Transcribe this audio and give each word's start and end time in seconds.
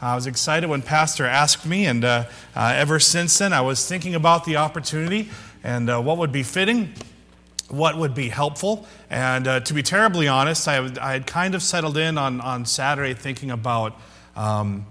I 0.00 0.14
was 0.14 0.26
excited 0.26 0.68
when 0.68 0.82
Pastor 0.82 1.24
asked 1.24 1.64
me, 1.64 1.86
and 1.86 2.04
uh, 2.04 2.24
uh, 2.54 2.74
ever 2.76 3.00
since 3.00 3.38
then, 3.38 3.54
I 3.54 3.62
was 3.62 3.88
thinking 3.88 4.14
about 4.14 4.44
the 4.44 4.56
opportunity 4.56 5.30
and 5.64 5.88
uh, 5.88 6.00
what 6.02 6.18
would 6.18 6.32
be 6.32 6.42
fitting, 6.42 6.92
what 7.68 7.96
would 7.96 8.14
be 8.14 8.28
helpful. 8.28 8.86
And 9.08 9.48
uh, 9.48 9.60
to 9.60 9.72
be 9.72 9.82
terribly 9.82 10.28
honest, 10.28 10.68
I, 10.68 10.86
I, 11.00 11.12
had 11.14 11.26
kind 11.26 11.54
of 11.54 11.62
settled 11.62 11.96
in 11.96 12.18
on, 12.18 12.42
on 12.42 12.66
Saturday 12.66 13.14
thinking 13.14 13.50
about 13.50 13.98
um, 14.36 14.84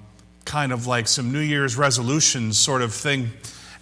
kind 0.43 0.71
of 0.71 0.87
like 0.87 1.07
some 1.07 1.31
New 1.31 1.39
Year's 1.39 1.77
resolutions 1.77 2.57
sort 2.57 2.81
of 2.81 2.91
thing. 2.91 3.29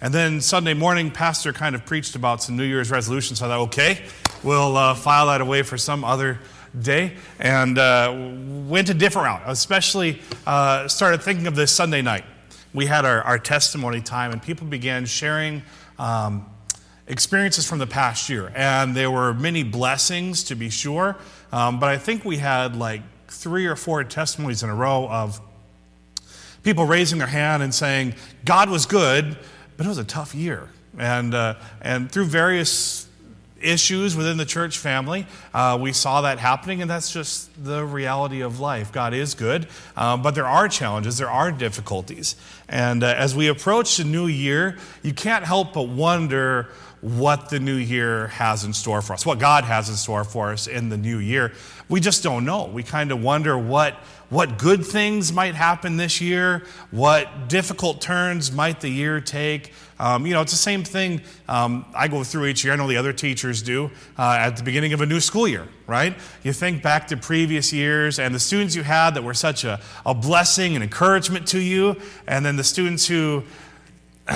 And 0.02 0.12
then 0.12 0.42
Sunday 0.42 0.74
morning, 0.74 1.10
Pastor 1.10 1.54
kind 1.54 1.74
of 1.74 1.86
preached 1.86 2.16
about 2.16 2.42
some 2.42 2.58
New 2.58 2.64
Year's 2.64 2.90
resolutions. 2.90 3.38
So 3.38 3.46
I 3.46 3.48
thought, 3.48 3.60
okay, 3.68 4.02
we'll 4.42 4.76
uh, 4.76 4.94
file 4.94 5.28
that 5.28 5.40
away 5.40 5.62
for 5.62 5.78
some 5.78 6.04
other 6.04 6.38
day 6.80 7.16
and 7.38 7.78
uh, 7.78 8.12
went 8.66 8.88
a 8.88 8.94
different 8.94 9.26
route, 9.26 9.42
especially 9.46 10.20
uh, 10.46 10.88
started 10.88 11.22
thinking 11.22 11.46
of 11.46 11.54
this 11.54 11.72
Sunday 11.72 12.02
night. 12.02 12.24
We 12.72 12.86
had 12.86 13.04
our, 13.04 13.22
our 13.22 13.38
testimony 13.38 14.00
time, 14.00 14.32
and 14.32 14.42
people 14.42 14.66
began 14.66 15.06
sharing 15.06 15.62
um, 15.98 16.46
experiences 17.06 17.68
from 17.68 17.78
the 17.78 17.86
past 17.86 18.28
year. 18.28 18.52
And 18.54 18.96
there 18.96 19.10
were 19.10 19.32
many 19.32 19.62
blessings, 19.62 20.42
to 20.44 20.56
be 20.56 20.70
sure, 20.70 21.16
um, 21.52 21.78
but 21.78 21.88
I 21.88 21.98
think 21.98 22.24
we 22.24 22.38
had 22.38 22.76
like 22.76 23.02
three 23.28 23.66
or 23.66 23.76
four 23.76 24.02
testimonies 24.04 24.62
in 24.62 24.70
a 24.70 24.74
row 24.74 25.08
of 25.08 25.40
people 26.62 26.84
raising 26.84 27.18
their 27.18 27.28
hand 27.28 27.62
and 27.62 27.74
saying, 27.74 28.14
God 28.44 28.70
was 28.70 28.86
good, 28.86 29.36
but 29.76 29.86
it 29.86 29.88
was 29.88 29.98
a 29.98 30.04
tough 30.04 30.34
year. 30.34 30.70
And, 30.98 31.34
uh, 31.34 31.56
and 31.80 32.10
through 32.10 32.26
various 32.26 33.03
issues 33.64 34.16
within 34.16 34.36
the 34.36 34.44
church 34.44 34.78
family. 34.78 35.26
Uh, 35.52 35.78
we 35.80 35.92
saw 35.92 36.20
that 36.20 36.38
happening, 36.38 36.82
and 36.82 36.90
that's 36.90 37.12
just 37.12 37.50
the 37.64 37.84
reality 37.84 38.40
of 38.40 38.60
life. 38.60 38.92
God 38.92 39.14
is 39.14 39.34
good, 39.34 39.66
um, 39.96 40.22
but 40.22 40.34
there 40.34 40.46
are 40.46 40.68
challenges, 40.68 41.18
there 41.18 41.30
are 41.30 41.50
difficulties. 41.50 42.36
And 42.68 43.02
uh, 43.02 43.14
as 43.16 43.34
we 43.34 43.48
approach 43.48 43.96
the 43.96 44.04
new 44.04 44.26
year, 44.26 44.78
you 45.02 45.12
can't 45.12 45.44
help 45.44 45.72
but 45.72 45.88
wonder 45.88 46.68
what 47.04 47.50
the 47.50 47.60
new 47.60 47.76
year 47.76 48.28
has 48.28 48.64
in 48.64 48.72
store 48.72 49.02
for 49.02 49.12
us, 49.12 49.26
what 49.26 49.38
God 49.38 49.64
has 49.64 49.90
in 49.90 49.94
store 49.94 50.24
for 50.24 50.52
us 50.52 50.66
in 50.66 50.88
the 50.88 50.96
new 50.96 51.18
year. 51.18 51.52
We 51.90 52.00
just 52.00 52.22
don't 52.22 52.46
know. 52.46 52.64
We 52.64 52.82
kind 52.82 53.12
of 53.12 53.22
wonder 53.22 53.58
what 53.58 53.96
what 54.30 54.56
good 54.56 54.84
things 54.84 55.30
might 55.30 55.54
happen 55.54 55.98
this 55.98 56.20
year, 56.22 56.64
what 56.90 57.48
difficult 57.48 58.00
turns 58.00 58.50
might 58.50 58.80
the 58.80 58.88
year 58.88 59.20
take. 59.20 59.74
Um, 60.00 60.26
you 60.26 60.32
know, 60.32 60.40
it's 60.40 60.50
the 60.50 60.58
same 60.58 60.82
thing 60.82 61.20
um, 61.46 61.84
I 61.94 62.08
go 62.08 62.24
through 62.24 62.46
each 62.46 62.64
year. 62.64 62.72
I 62.72 62.76
know 62.76 62.88
the 62.88 62.96
other 62.96 63.12
teachers 63.12 63.60
do 63.60 63.90
uh, 64.18 64.38
at 64.40 64.56
the 64.56 64.62
beginning 64.62 64.94
of 64.94 65.02
a 65.02 65.06
new 65.06 65.20
school 65.20 65.46
year, 65.46 65.68
right? 65.86 66.16
You 66.42 66.54
think 66.54 66.82
back 66.82 67.06
to 67.08 67.18
previous 67.18 67.70
years 67.70 68.18
and 68.18 68.34
the 68.34 68.40
students 68.40 68.74
you 68.74 68.82
had 68.82 69.14
that 69.14 69.22
were 69.22 69.34
such 69.34 69.62
a, 69.62 69.78
a 70.06 70.14
blessing 70.14 70.74
and 70.74 70.82
encouragement 70.82 71.46
to 71.48 71.60
you, 71.60 72.00
and 72.26 72.46
then 72.46 72.56
the 72.56 72.64
students 72.64 73.06
who 73.06 73.44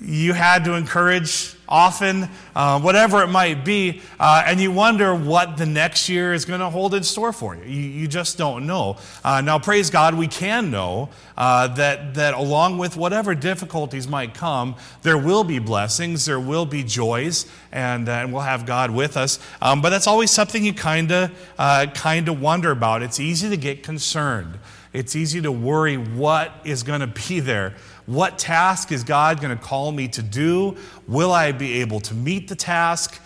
you 0.00 0.32
had 0.32 0.64
to 0.64 0.74
encourage 0.74 1.54
often, 1.70 2.28
uh, 2.54 2.80
whatever 2.80 3.22
it 3.22 3.28
might 3.28 3.64
be, 3.64 4.02
uh, 4.18 4.42
and 4.44 4.60
you 4.60 4.72
wonder 4.72 5.14
what 5.14 5.56
the 5.56 5.66
next 5.66 6.08
year 6.08 6.34
is 6.34 6.44
going 6.44 6.60
to 6.60 6.68
hold 6.68 6.94
in 6.94 7.02
store 7.02 7.32
for 7.32 7.54
you. 7.54 7.62
You, 7.64 7.82
you 7.82 8.08
just 8.08 8.36
don't 8.36 8.66
know. 8.66 8.96
Uh, 9.24 9.40
now, 9.40 9.58
praise 9.58 9.90
God, 9.90 10.14
we 10.14 10.26
can 10.26 10.70
know 10.70 11.10
uh, 11.36 11.68
that, 11.68 12.14
that 12.14 12.34
along 12.34 12.78
with 12.78 12.96
whatever 12.96 13.34
difficulties 13.34 14.08
might 14.08 14.34
come, 14.34 14.74
there 15.02 15.18
will 15.18 15.44
be 15.44 15.58
blessings, 15.58 16.26
there 16.26 16.40
will 16.40 16.66
be 16.66 16.82
joys, 16.82 17.46
and, 17.72 18.08
uh, 18.08 18.12
and 18.12 18.32
we'll 18.32 18.42
have 18.42 18.66
God 18.66 18.90
with 18.90 19.16
us. 19.16 19.38
Um, 19.62 19.80
but 19.80 19.90
that's 19.90 20.06
always 20.06 20.30
something 20.30 20.64
you 20.64 20.74
kind 20.74 21.12
of 21.12 21.30
uh, 21.58 21.86
kind 21.94 22.28
of 22.28 22.40
wonder 22.40 22.70
about. 22.70 23.02
It's 23.02 23.20
easy 23.20 23.48
to 23.48 23.56
get 23.56 23.82
concerned. 23.82 24.58
It's 24.92 25.14
easy 25.14 25.40
to 25.42 25.52
worry 25.52 25.96
what 25.96 26.52
is 26.64 26.82
going 26.82 27.00
to 27.00 27.06
be 27.06 27.38
there. 27.38 27.74
What 28.10 28.40
task 28.40 28.90
is 28.90 29.04
God 29.04 29.40
going 29.40 29.56
to 29.56 29.64
call 29.64 29.92
me 29.92 30.08
to 30.08 30.22
do? 30.22 30.76
Will 31.06 31.30
I 31.30 31.52
be 31.52 31.74
able 31.74 32.00
to 32.00 32.14
meet 32.14 32.48
the 32.48 32.56
task? 32.56 33.22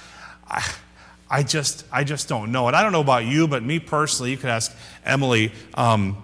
I, 0.46 0.62
I 1.30 1.42
just, 1.42 1.86
I 1.90 2.04
just 2.04 2.28
don't 2.28 2.52
know. 2.52 2.66
And 2.66 2.76
I 2.76 2.82
don't 2.82 2.92
know 2.92 3.00
about 3.00 3.24
you, 3.24 3.48
but 3.48 3.62
me 3.62 3.78
personally, 3.78 4.30
you 4.30 4.36
could 4.36 4.50
ask 4.50 4.76
Emily. 5.02 5.52
Um, 5.72 6.22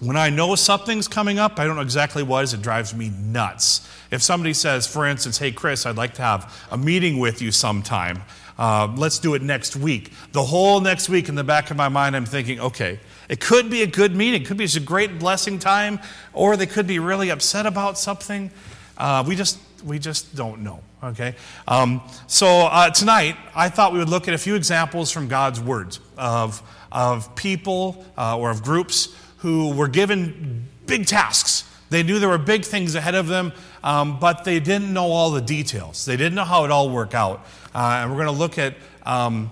when 0.00 0.16
I 0.16 0.30
know 0.30 0.56
something's 0.56 1.06
coming 1.06 1.38
up, 1.38 1.60
I 1.60 1.64
don't 1.64 1.76
know 1.76 1.82
exactly 1.82 2.24
what, 2.24 2.30
what 2.30 2.42
is, 2.42 2.54
it 2.54 2.60
drives 2.60 2.92
me 2.92 3.10
nuts. 3.10 3.88
If 4.10 4.20
somebody 4.20 4.52
says, 4.52 4.88
for 4.88 5.06
instance, 5.06 5.38
hey, 5.38 5.52
Chris, 5.52 5.86
I'd 5.86 5.94
like 5.94 6.14
to 6.14 6.22
have 6.22 6.66
a 6.72 6.76
meeting 6.76 7.20
with 7.20 7.40
you 7.40 7.52
sometime, 7.52 8.22
uh, 8.58 8.92
let's 8.96 9.18
do 9.18 9.34
it 9.34 9.42
next 9.42 9.76
week. 9.76 10.12
The 10.32 10.42
whole 10.42 10.80
next 10.80 11.08
week 11.08 11.28
in 11.28 11.34
the 11.34 11.44
back 11.44 11.70
of 11.70 11.76
my 11.76 11.88
mind, 11.88 12.14
I'm 12.14 12.26
thinking, 12.26 12.60
okay, 12.60 13.00
it 13.28 13.40
could 13.40 13.70
be 13.70 13.82
a 13.82 13.86
good 13.86 14.14
meeting, 14.14 14.42
it 14.42 14.46
could 14.46 14.56
be 14.56 14.64
a 14.64 14.80
great 14.80 15.18
blessing 15.18 15.58
time, 15.58 15.98
or 16.32 16.56
they 16.56 16.66
could 16.66 16.86
be 16.86 16.98
really 16.98 17.30
upset 17.30 17.66
about 17.66 17.98
something. 17.98 18.50
Uh, 18.96 19.24
we 19.26 19.34
just 19.34 19.58
we 19.84 19.98
just 19.98 20.34
don't 20.34 20.62
know. 20.62 20.80
Okay, 21.02 21.34
um, 21.68 22.00
so 22.26 22.46
uh, 22.46 22.90
tonight 22.90 23.36
I 23.54 23.68
thought 23.68 23.92
we 23.92 23.98
would 23.98 24.08
look 24.08 24.28
at 24.28 24.34
a 24.34 24.38
few 24.38 24.54
examples 24.54 25.10
from 25.10 25.28
God's 25.28 25.60
words 25.60 26.00
of 26.16 26.62
of 26.92 27.34
people 27.34 28.04
uh, 28.16 28.38
or 28.38 28.50
of 28.50 28.62
groups 28.62 29.14
who 29.38 29.74
were 29.74 29.88
given 29.88 30.68
big 30.86 31.06
tasks. 31.06 31.64
They 31.90 32.02
knew 32.02 32.18
there 32.18 32.28
were 32.28 32.38
big 32.38 32.64
things 32.64 32.94
ahead 32.94 33.14
of 33.14 33.26
them, 33.26 33.52
um, 33.82 34.18
but 34.18 34.44
they 34.44 34.60
didn't 34.60 34.92
know 34.92 35.06
all 35.06 35.30
the 35.30 35.40
details. 35.40 36.04
They 36.04 36.16
didn't 36.16 36.34
know 36.34 36.44
how 36.44 36.64
it 36.64 36.70
all 36.70 36.90
worked 36.90 37.14
out. 37.14 37.46
Uh, 37.74 38.00
and 38.02 38.10
we're 38.10 38.16
going 38.16 38.34
to 38.34 38.40
look 38.40 38.58
at 38.58 38.74
um, 39.04 39.50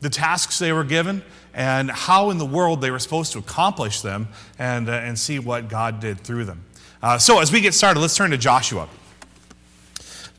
the 0.00 0.10
tasks 0.10 0.58
they 0.58 0.72
were 0.72 0.84
given 0.84 1.22
and 1.54 1.90
how 1.90 2.30
in 2.30 2.38
the 2.38 2.46
world 2.46 2.80
they 2.80 2.90
were 2.90 2.98
supposed 2.98 3.32
to 3.32 3.38
accomplish 3.38 4.00
them 4.02 4.28
and, 4.58 4.88
uh, 4.88 4.92
and 4.92 5.18
see 5.18 5.38
what 5.38 5.68
God 5.68 6.00
did 6.00 6.20
through 6.20 6.44
them. 6.44 6.64
Uh, 7.02 7.18
so, 7.18 7.38
as 7.38 7.52
we 7.52 7.60
get 7.60 7.74
started, 7.74 8.00
let's 8.00 8.16
turn 8.16 8.30
to 8.30 8.38
Joshua. 8.38 8.88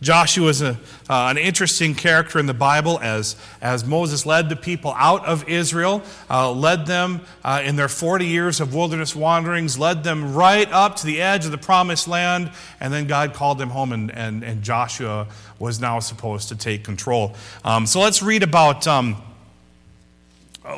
Joshua 0.02 0.50
is 0.50 0.62
a, 0.62 0.72
uh, 1.10 1.28
an 1.30 1.38
interesting 1.38 1.96
character 1.96 2.38
in 2.38 2.46
the 2.46 2.54
Bible 2.54 3.00
as, 3.02 3.38
as 3.62 3.86
Moses 3.86 4.26
led 4.26 4.50
the 4.50 4.56
people 4.56 4.94
out 4.98 5.26
of 5.26 5.48
Israel, 5.48 6.04
uh, 6.30 6.52
led 6.52 6.86
them 6.86 7.22
uh, 7.44 7.62
in 7.64 7.76
their 7.78 7.88
40 7.88 8.26
years 8.26 8.60
of 8.60 8.76
wilderness 8.76 9.16
wanderings, 9.16 9.80
led 9.80 10.04
them 10.04 10.34
right 10.34 10.70
up 10.72 10.98
to 10.98 11.06
the 11.06 11.22
edge 11.22 11.46
of 11.46 11.52
the 11.52 11.58
promised 11.58 12.08
land, 12.08 12.52
and 12.80 12.94
then 12.94 13.08
God 13.08 13.34
called 13.34 13.58
them 13.58 13.70
home, 13.70 13.94
and, 13.94 14.12
and, 14.12 14.44
and 14.44 14.62
Joshua 14.62 15.28
was 15.60 15.80
now 15.80 16.00
supposed 16.00 16.50
to 16.50 16.56
take 16.56 16.84
control. 16.84 17.34
Um, 17.64 17.86
so 17.86 18.02
let's 18.02 18.22
read 18.22 18.44
about. 18.44 18.88
Um, 18.88 19.22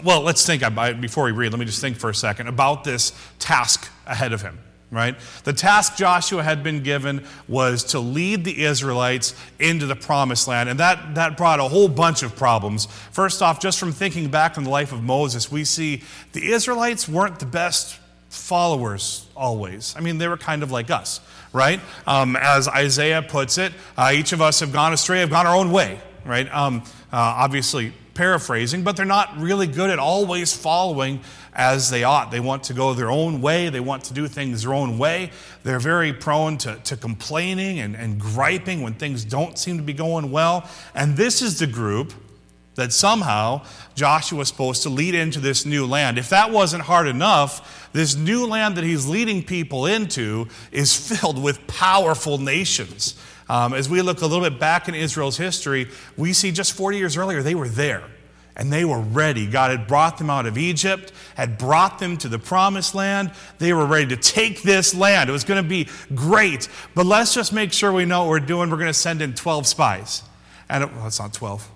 well, 0.04 0.22
let's 0.22 0.46
think 0.46 0.64
about, 0.64 1.00
before 1.00 1.24
we 1.24 1.32
read, 1.32 1.52
let 1.52 1.60
me 1.60 1.66
just 1.66 1.80
think 1.80 1.98
for 1.98 2.10
a 2.10 2.16
second 2.16 2.48
about 2.48 2.84
this 2.84 3.14
task 3.40 3.90
ahead 4.06 4.34
of 4.34 4.42
him, 4.42 4.60
right? 4.92 5.16
The 5.44 5.54
task 5.54 5.98
Joshua 5.98 6.44
had 6.44 6.64
been 6.64 6.82
given 6.82 7.26
was 7.48 7.84
to 7.86 8.00
lead 8.00 8.46
the 8.46 8.64
Israelites 8.64 9.36
into 9.60 9.86
the 9.86 9.96
promised 9.96 10.48
land, 10.48 10.70
and 10.70 10.80
that, 10.80 11.16
that 11.16 11.36
brought 11.36 11.60
a 11.60 11.64
whole 11.64 11.90
bunch 11.90 12.24
of 12.24 12.36
problems. 12.36 12.86
First 13.12 13.42
off, 13.42 13.60
just 13.60 13.80
from 13.80 13.92
thinking 13.92 14.30
back 14.30 14.58
on 14.58 14.64
the 14.64 14.70
life 14.70 14.94
of 14.94 15.04
Moses, 15.04 15.52
we 15.52 15.66
see 15.66 16.04
the 16.32 16.52
Israelites 16.52 17.08
weren't 17.08 17.40
the 17.40 17.46
best 17.46 18.00
followers 18.30 19.28
always. 19.36 19.94
I 19.98 20.02
mean, 20.02 20.18
they 20.18 20.28
were 20.28 20.38
kind 20.38 20.64
of 20.64 20.72
like 20.72 20.90
us, 20.90 21.20
right? 21.54 21.80
Um, 22.06 22.36
as 22.36 22.68
Isaiah 22.68 23.22
puts 23.22 23.58
it, 23.58 23.74
uh, 23.98 24.12
each 24.14 24.32
of 24.32 24.42
us 24.42 24.60
have 24.62 24.72
gone 24.72 24.94
astray, 24.94 25.20
have 25.20 25.30
gone 25.30 25.48
our 25.48 25.56
own 25.56 25.72
way, 25.72 26.00
right? 26.26 26.54
Um, 26.54 26.84
uh, 27.12 27.18
obviously, 27.18 27.94
paraphrasing, 28.14 28.84
but 28.84 28.98
they're 28.98 29.06
not 29.06 29.38
really 29.38 29.68
good 29.68 29.90
at 29.90 30.00
always 30.00 30.52
following 30.54 31.22
as 31.58 31.90
they 31.90 32.04
ought. 32.04 32.30
They 32.30 32.40
want 32.40 32.64
to 32.66 32.74
go 32.74 32.94
their 32.94 33.10
own 33.10 33.42
way, 33.42 33.70
they 33.70 33.80
want 33.80 34.04
to 34.06 34.14
do 34.14 34.28
things 34.28 34.62
their 34.62 34.76
own 34.76 35.00
way. 35.00 35.32
They're 35.64 35.80
very 35.80 36.14
prone 36.14 36.58
to, 36.60 36.76
to 36.76 36.96
complaining 36.96 37.80
and, 37.80 37.96
and 37.96 38.20
griping 38.20 38.84
when 38.84 38.94
things 38.94 39.26
don't 39.26 39.58
seem 39.58 39.78
to 39.78 39.84
be 39.84 39.94
going 39.94 40.32
well. 40.32 40.70
And 40.94 41.18
this 41.18 41.42
is 41.42 41.60
the 41.60 41.68
group 41.68 42.14
that 42.76 42.94
somehow 42.94 43.66
Joshua 43.96 44.42
is 44.42 44.50
supposed 44.50 44.84
to 44.84 44.90
lead 44.90 45.16
into 45.16 45.40
this 45.40 45.66
new 45.66 45.88
land. 45.88 46.20
If 46.20 46.30
that 46.30 46.52
wasn't 46.52 46.84
hard 46.84 47.08
enough, 47.08 47.90
this 47.92 48.16
new 48.16 48.46
land 48.46 48.78
that 48.78 48.84
he's 48.84 49.08
leading 49.08 49.42
people 49.42 49.88
into 49.88 50.48
is 50.72 50.96
filled 51.20 51.42
with 51.42 51.66
powerful 51.66 52.38
nations. 52.38 53.16
Um, 53.50 53.74
as 53.74 53.90
we 53.90 54.04
look 54.04 54.22
a 54.22 54.28
little 54.28 54.48
bit 54.48 54.60
back 54.60 54.88
in 54.88 54.94
Israel's 54.94 55.38
history, 55.38 55.90
we 56.18 56.34
see 56.34 56.52
just 56.52 56.74
40 56.74 56.98
years 56.98 57.18
earlier, 57.18 57.42
they 57.42 57.56
were 57.56 57.70
there 57.70 58.04
and 58.58 58.74
they 58.74 58.84
were 58.84 59.00
ready. 59.00 59.46
God 59.46 59.70
had 59.70 59.88
brought 59.88 60.18
them 60.18 60.32
out 60.32 60.48
of 60.48 60.58
Egypt, 60.58 61.14
had 61.36 61.60
brought 61.60 62.00
them 62.00 62.18
to 62.18 62.28
the 62.28 62.40
promised 62.40 62.96
land. 62.96 63.32
They 63.60 63.72
were 63.72 63.86
ready 63.86 64.08
to 64.08 64.18
take 64.18 64.64
this 64.64 64.96
land. 64.96 65.30
It 65.30 65.34
was 65.34 65.44
going 65.44 65.64
to 65.64 65.70
be 65.70 65.88
great. 66.16 66.68
But 66.96 67.06
let's 67.06 67.36
just 67.36 67.54
make 67.54 67.72
sure 67.72 67.94
we 67.94 68.04
know 68.04 68.24
what 68.24 68.30
we're 68.30 68.40
doing. 68.40 68.72
We're 68.72 68.78
going 68.78 68.88
to 68.88 68.94
send 68.94 69.22
in 69.22 69.36
12 69.36 69.68
spies. 69.68 70.24
And 70.68 70.84
it, 70.84 70.94
well, 70.94 71.06
it's 71.06 71.20
not 71.20 71.34
12. 71.34 71.70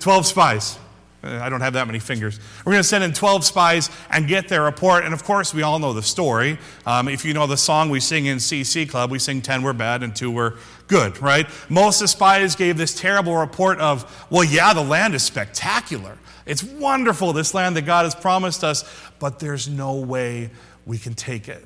12 0.00 0.26
spies. 0.26 0.78
I 1.22 1.48
don't 1.48 1.60
have 1.60 1.74
that 1.74 1.86
many 1.86 2.00
fingers. 2.00 2.40
We're 2.64 2.72
going 2.72 2.82
to 2.82 2.88
send 2.88 3.04
in 3.04 3.12
12 3.12 3.44
spies 3.44 3.90
and 4.10 4.26
get 4.26 4.48
their 4.48 4.62
report. 4.62 5.04
And 5.04 5.14
of 5.14 5.22
course, 5.22 5.54
we 5.54 5.62
all 5.62 5.78
know 5.78 5.92
the 5.92 6.02
story. 6.02 6.58
Um, 6.84 7.08
if 7.08 7.24
you 7.24 7.32
know 7.32 7.46
the 7.46 7.56
song 7.56 7.90
we 7.90 8.00
sing 8.00 8.26
in 8.26 8.38
CC 8.38 8.88
Club, 8.88 9.10
we 9.10 9.20
sing 9.20 9.40
10 9.40 9.62
were 9.62 9.72
bad 9.72 10.02
and 10.02 10.16
2 10.16 10.30
were 10.30 10.56
good, 10.88 11.20
right? 11.22 11.46
Most 11.68 12.00
of 12.00 12.04
the 12.04 12.08
spies 12.08 12.56
gave 12.56 12.76
this 12.76 12.94
terrible 12.98 13.36
report 13.36 13.78
of, 13.78 14.26
well, 14.30 14.44
yeah, 14.44 14.74
the 14.74 14.82
land 14.82 15.14
is 15.14 15.22
spectacular. 15.22 16.18
It's 16.44 16.64
wonderful, 16.64 17.32
this 17.32 17.54
land 17.54 17.76
that 17.76 17.82
God 17.82 18.04
has 18.04 18.16
promised 18.16 18.64
us, 18.64 18.84
but 19.20 19.38
there's 19.38 19.68
no 19.68 19.94
way 19.94 20.50
we 20.84 20.98
can 20.98 21.14
take 21.14 21.48
it. 21.48 21.64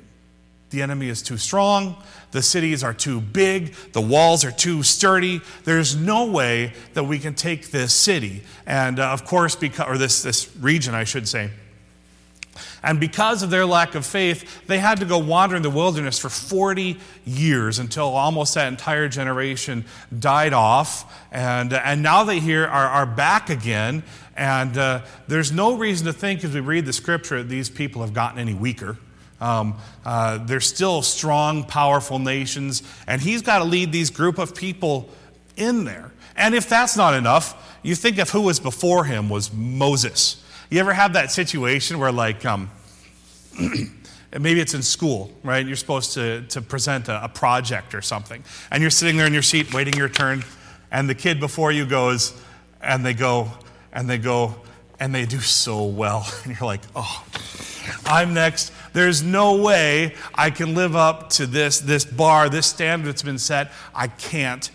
The 0.69 0.81
enemy 0.81 1.07
is 1.07 1.21
too 1.21 1.37
strong. 1.37 1.95
The 2.31 2.41
cities 2.41 2.83
are 2.83 2.93
too 2.93 3.21
big. 3.21 3.73
The 3.93 4.01
walls 4.01 4.43
are 4.43 4.51
too 4.51 4.83
sturdy. 4.83 5.41
There's 5.63 5.95
no 5.95 6.25
way 6.25 6.73
that 6.93 7.05
we 7.05 7.19
can 7.19 7.35
take 7.35 7.71
this 7.71 7.93
city. 7.93 8.43
And 8.65 8.99
uh, 8.99 9.11
of 9.11 9.23
course, 9.25 9.55
because, 9.55 9.87
or 9.87 9.97
this, 9.97 10.23
this 10.23 10.53
region, 10.57 10.93
I 10.93 11.05
should 11.05 11.27
say. 11.27 11.51
And 12.83 12.99
because 12.99 13.43
of 13.43 13.49
their 13.49 13.65
lack 13.65 13.95
of 13.95 14.05
faith, 14.05 14.65
they 14.67 14.79
had 14.79 14.99
to 14.99 15.05
go 15.05 15.17
wander 15.17 15.55
in 15.55 15.61
the 15.61 15.69
wilderness 15.69 16.19
for 16.19 16.29
40 16.29 16.97
years 17.25 17.79
until 17.79 18.09
almost 18.09 18.55
that 18.55 18.67
entire 18.67 19.07
generation 19.07 19.85
died 20.17 20.53
off. 20.53 21.25
And, 21.31 21.73
uh, 21.73 21.81
and 21.83 22.01
now 22.03 22.23
they 22.23 22.39
here 22.39 22.65
are, 22.65 22.87
are 22.87 23.05
back 23.05 23.49
again. 23.49 24.03
And 24.35 24.77
uh, 24.77 25.01
there's 25.27 25.51
no 25.51 25.75
reason 25.77 26.05
to 26.07 26.13
think, 26.13 26.43
as 26.43 26.53
we 26.53 26.59
read 26.59 26.85
the 26.85 26.93
scripture, 26.93 27.37
that 27.39 27.49
these 27.49 27.69
people 27.69 28.01
have 28.01 28.13
gotten 28.13 28.39
any 28.39 28.53
weaker. 28.53 28.97
Um, 29.39 29.75
uh, 30.05 30.39
they're 30.39 30.59
still 30.59 31.01
strong, 31.01 31.63
powerful 31.63 32.19
nations, 32.19 32.83
and 33.05 33.21
he's 33.21 33.41
got 33.41 33.59
to 33.59 33.65
lead 33.65 33.91
these 33.91 34.09
group 34.09 34.37
of 34.39 34.55
people 34.55 35.09
in 35.55 35.85
there. 35.85 36.11
And 36.35 36.55
if 36.55 36.69
that's 36.69 36.97
not 36.97 37.13
enough, 37.13 37.79
you 37.83 37.95
think 37.95 38.17
of 38.17 38.29
who 38.29 38.41
was 38.41 38.59
before 38.59 39.05
him 39.05 39.29
was 39.29 39.51
Moses. 39.53 40.43
You 40.69 40.79
ever 40.79 40.93
have 40.93 41.13
that 41.13 41.31
situation 41.31 41.99
where, 41.99 42.11
like, 42.11 42.45
um, 42.45 42.69
maybe 44.39 44.59
it's 44.59 44.73
in 44.73 44.83
school, 44.83 45.31
right? 45.43 45.65
You're 45.65 45.75
supposed 45.75 46.13
to, 46.13 46.41
to 46.47 46.61
present 46.61 47.07
a, 47.07 47.23
a 47.23 47.29
project 47.29 47.95
or 47.95 48.01
something, 48.01 48.43
and 48.71 48.81
you're 48.81 48.91
sitting 48.91 49.17
there 49.17 49.27
in 49.27 49.33
your 49.33 49.41
seat 49.41 49.73
waiting 49.73 49.95
your 49.95 50.09
turn, 50.09 50.43
and 50.91 51.09
the 51.09 51.15
kid 51.15 51.39
before 51.39 51.71
you 51.71 51.85
goes, 51.85 52.39
and 52.81 53.05
they 53.05 53.13
go, 53.13 53.51
and 53.93 54.09
they 54.09 54.17
go, 54.17 54.55
and 54.99 55.13
they 55.13 55.25
do 55.25 55.39
so 55.39 55.85
well. 55.85 56.27
And 56.43 56.57
you're 56.57 56.67
like, 56.67 56.81
oh, 56.95 57.25
I'm 58.05 58.33
next. 58.33 58.71
There's 58.93 59.21
no 59.21 59.61
way 59.61 60.15
I 60.33 60.49
can 60.49 60.75
live 60.75 60.95
up 60.95 61.29
to 61.31 61.45
this, 61.45 61.79
this 61.79 62.05
bar, 62.05 62.49
this 62.49 62.67
standard 62.67 63.09
that's 63.09 63.23
been 63.23 63.37
set. 63.37 63.71
I 63.93 64.07
can't 64.07 64.69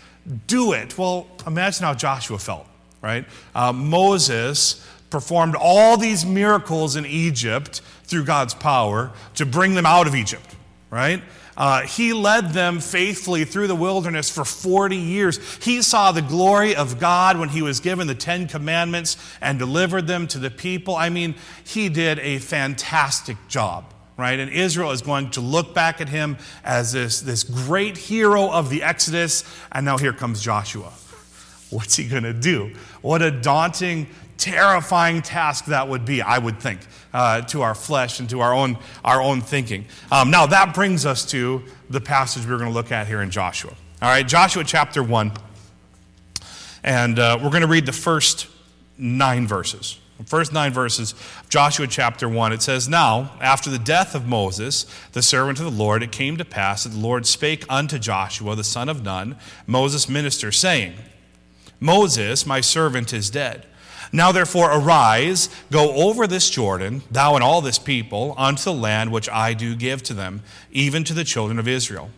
do 0.47 0.73
it. 0.73 0.97
Well, 0.97 1.27
imagine 1.45 1.85
how 1.85 1.93
Joshua 1.93 2.37
felt, 2.37 2.65
right? 3.01 3.25
Uh, 3.53 3.73
Moses 3.73 4.85
performed 5.09 5.55
all 5.55 5.97
these 5.97 6.25
miracles 6.25 6.95
in 6.95 7.05
Egypt 7.05 7.81
through 8.03 8.25
God's 8.25 8.53
power 8.53 9.11
to 9.35 9.45
bring 9.45 9.73
them 9.73 9.85
out 9.85 10.07
of 10.07 10.15
Egypt, 10.15 10.55
right? 10.89 11.21
Uh, 11.55 11.81
he 11.81 12.13
led 12.13 12.49
them 12.49 12.79
faithfully 12.79 13.45
through 13.45 13.67
the 13.67 13.75
wilderness 13.75 14.29
for 14.29 14.43
40 14.43 14.95
years. 14.95 15.39
He 15.63 15.81
saw 15.81 16.11
the 16.11 16.21
glory 16.21 16.75
of 16.75 16.99
God 16.99 17.37
when 17.37 17.49
he 17.49 17.61
was 17.61 17.79
given 17.79 18.07
the 18.07 18.15
Ten 18.15 18.47
Commandments 18.47 19.17
and 19.41 19.59
delivered 19.59 20.07
them 20.07 20.27
to 20.27 20.39
the 20.39 20.49
people. 20.49 20.95
I 20.95 21.09
mean, 21.09 21.35
he 21.63 21.89
did 21.89 22.19
a 22.19 22.39
fantastic 22.39 23.37
job, 23.47 23.85
right? 24.17 24.39
And 24.39 24.51
Israel 24.51 24.91
is 24.91 25.01
going 25.01 25.29
to 25.31 25.41
look 25.41 25.75
back 25.75 26.01
at 26.01 26.09
him 26.09 26.37
as 26.63 26.91
this, 26.91 27.21
this 27.21 27.43
great 27.43 27.97
hero 27.97 28.51
of 28.51 28.69
the 28.69 28.81
Exodus. 28.81 29.43
And 29.71 29.85
now 29.85 29.97
here 29.97 30.13
comes 30.13 30.41
Joshua. 30.41 30.91
What's 31.69 31.95
he 31.95 32.07
going 32.07 32.23
to 32.23 32.33
do? 32.33 32.75
What 33.01 33.21
a 33.21 33.31
daunting 33.31 34.07
terrifying 34.37 35.21
task 35.21 35.65
that 35.65 35.87
would 35.87 36.05
be, 36.05 36.21
I 36.21 36.37
would 36.37 36.59
think, 36.59 36.81
uh, 37.13 37.41
to 37.41 37.61
our 37.61 37.75
flesh 37.75 38.19
and 38.19 38.29
to 38.29 38.41
our 38.41 38.53
own, 38.53 38.77
our 39.03 39.21
own 39.21 39.41
thinking. 39.41 39.85
Um, 40.11 40.31
now, 40.31 40.45
that 40.47 40.73
brings 40.73 41.05
us 41.05 41.25
to 41.31 41.63
the 41.89 42.01
passage 42.01 42.45
we're 42.45 42.57
going 42.57 42.69
to 42.69 42.73
look 42.73 42.91
at 42.91 43.07
here 43.07 43.21
in 43.21 43.29
Joshua. 43.29 43.73
All 44.01 44.09
right, 44.09 44.27
Joshua 44.27 44.63
chapter 44.63 45.03
1. 45.03 45.31
And 46.83 47.17
uh, 47.17 47.39
we're 47.41 47.49
going 47.49 47.61
to 47.61 47.67
read 47.67 47.85
the 47.85 47.93
first 47.93 48.47
nine 48.97 49.47
verses. 49.47 49.99
The 50.17 50.25
first 50.25 50.53
nine 50.53 50.73
verses 50.73 51.13
of 51.13 51.49
Joshua 51.49 51.87
chapter 51.87 52.27
1. 52.27 52.53
It 52.53 52.61
says, 52.61 52.87
Now, 52.87 53.31
after 53.41 53.69
the 53.69 53.79
death 53.79 54.15
of 54.15 54.27
Moses, 54.27 54.85
the 55.13 55.21
servant 55.21 55.59
of 55.59 55.65
the 55.65 55.71
Lord, 55.71 56.03
it 56.03 56.11
came 56.11 56.37
to 56.37 56.45
pass 56.45 56.83
that 56.83 56.89
the 56.89 56.99
Lord 56.99 57.25
spake 57.25 57.65
unto 57.69 57.97
Joshua, 57.97 58.55
the 58.55 58.63
son 58.63 58.89
of 58.89 59.03
Nun, 59.03 59.37
Moses' 59.65 60.09
minister, 60.09 60.51
saying, 60.51 60.93
Moses, 61.79 62.45
my 62.45 62.61
servant, 62.61 63.11
is 63.13 63.29
dead. 63.29 63.65
Now 64.15 64.31
therefore 64.31 64.71
arise, 64.71 65.49
go 65.71 65.91
over 66.07 66.27
this 66.27 66.47
Jordan, 66.47 67.01
thou 67.09 67.33
and 67.33 67.43
all 67.43 67.61
this 67.61 67.79
people, 67.79 68.35
unto 68.37 68.63
the 68.63 68.73
land 68.73 69.11
which 69.11 69.27
I 69.27 69.55
do 69.55 69.75
give 69.75 70.03
to 70.03 70.13
them, 70.13 70.43
even 70.71 71.03
to 71.05 71.15
the 71.15 71.23
children 71.23 71.57
of 71.57 71.67
Israel. 71.67 72.11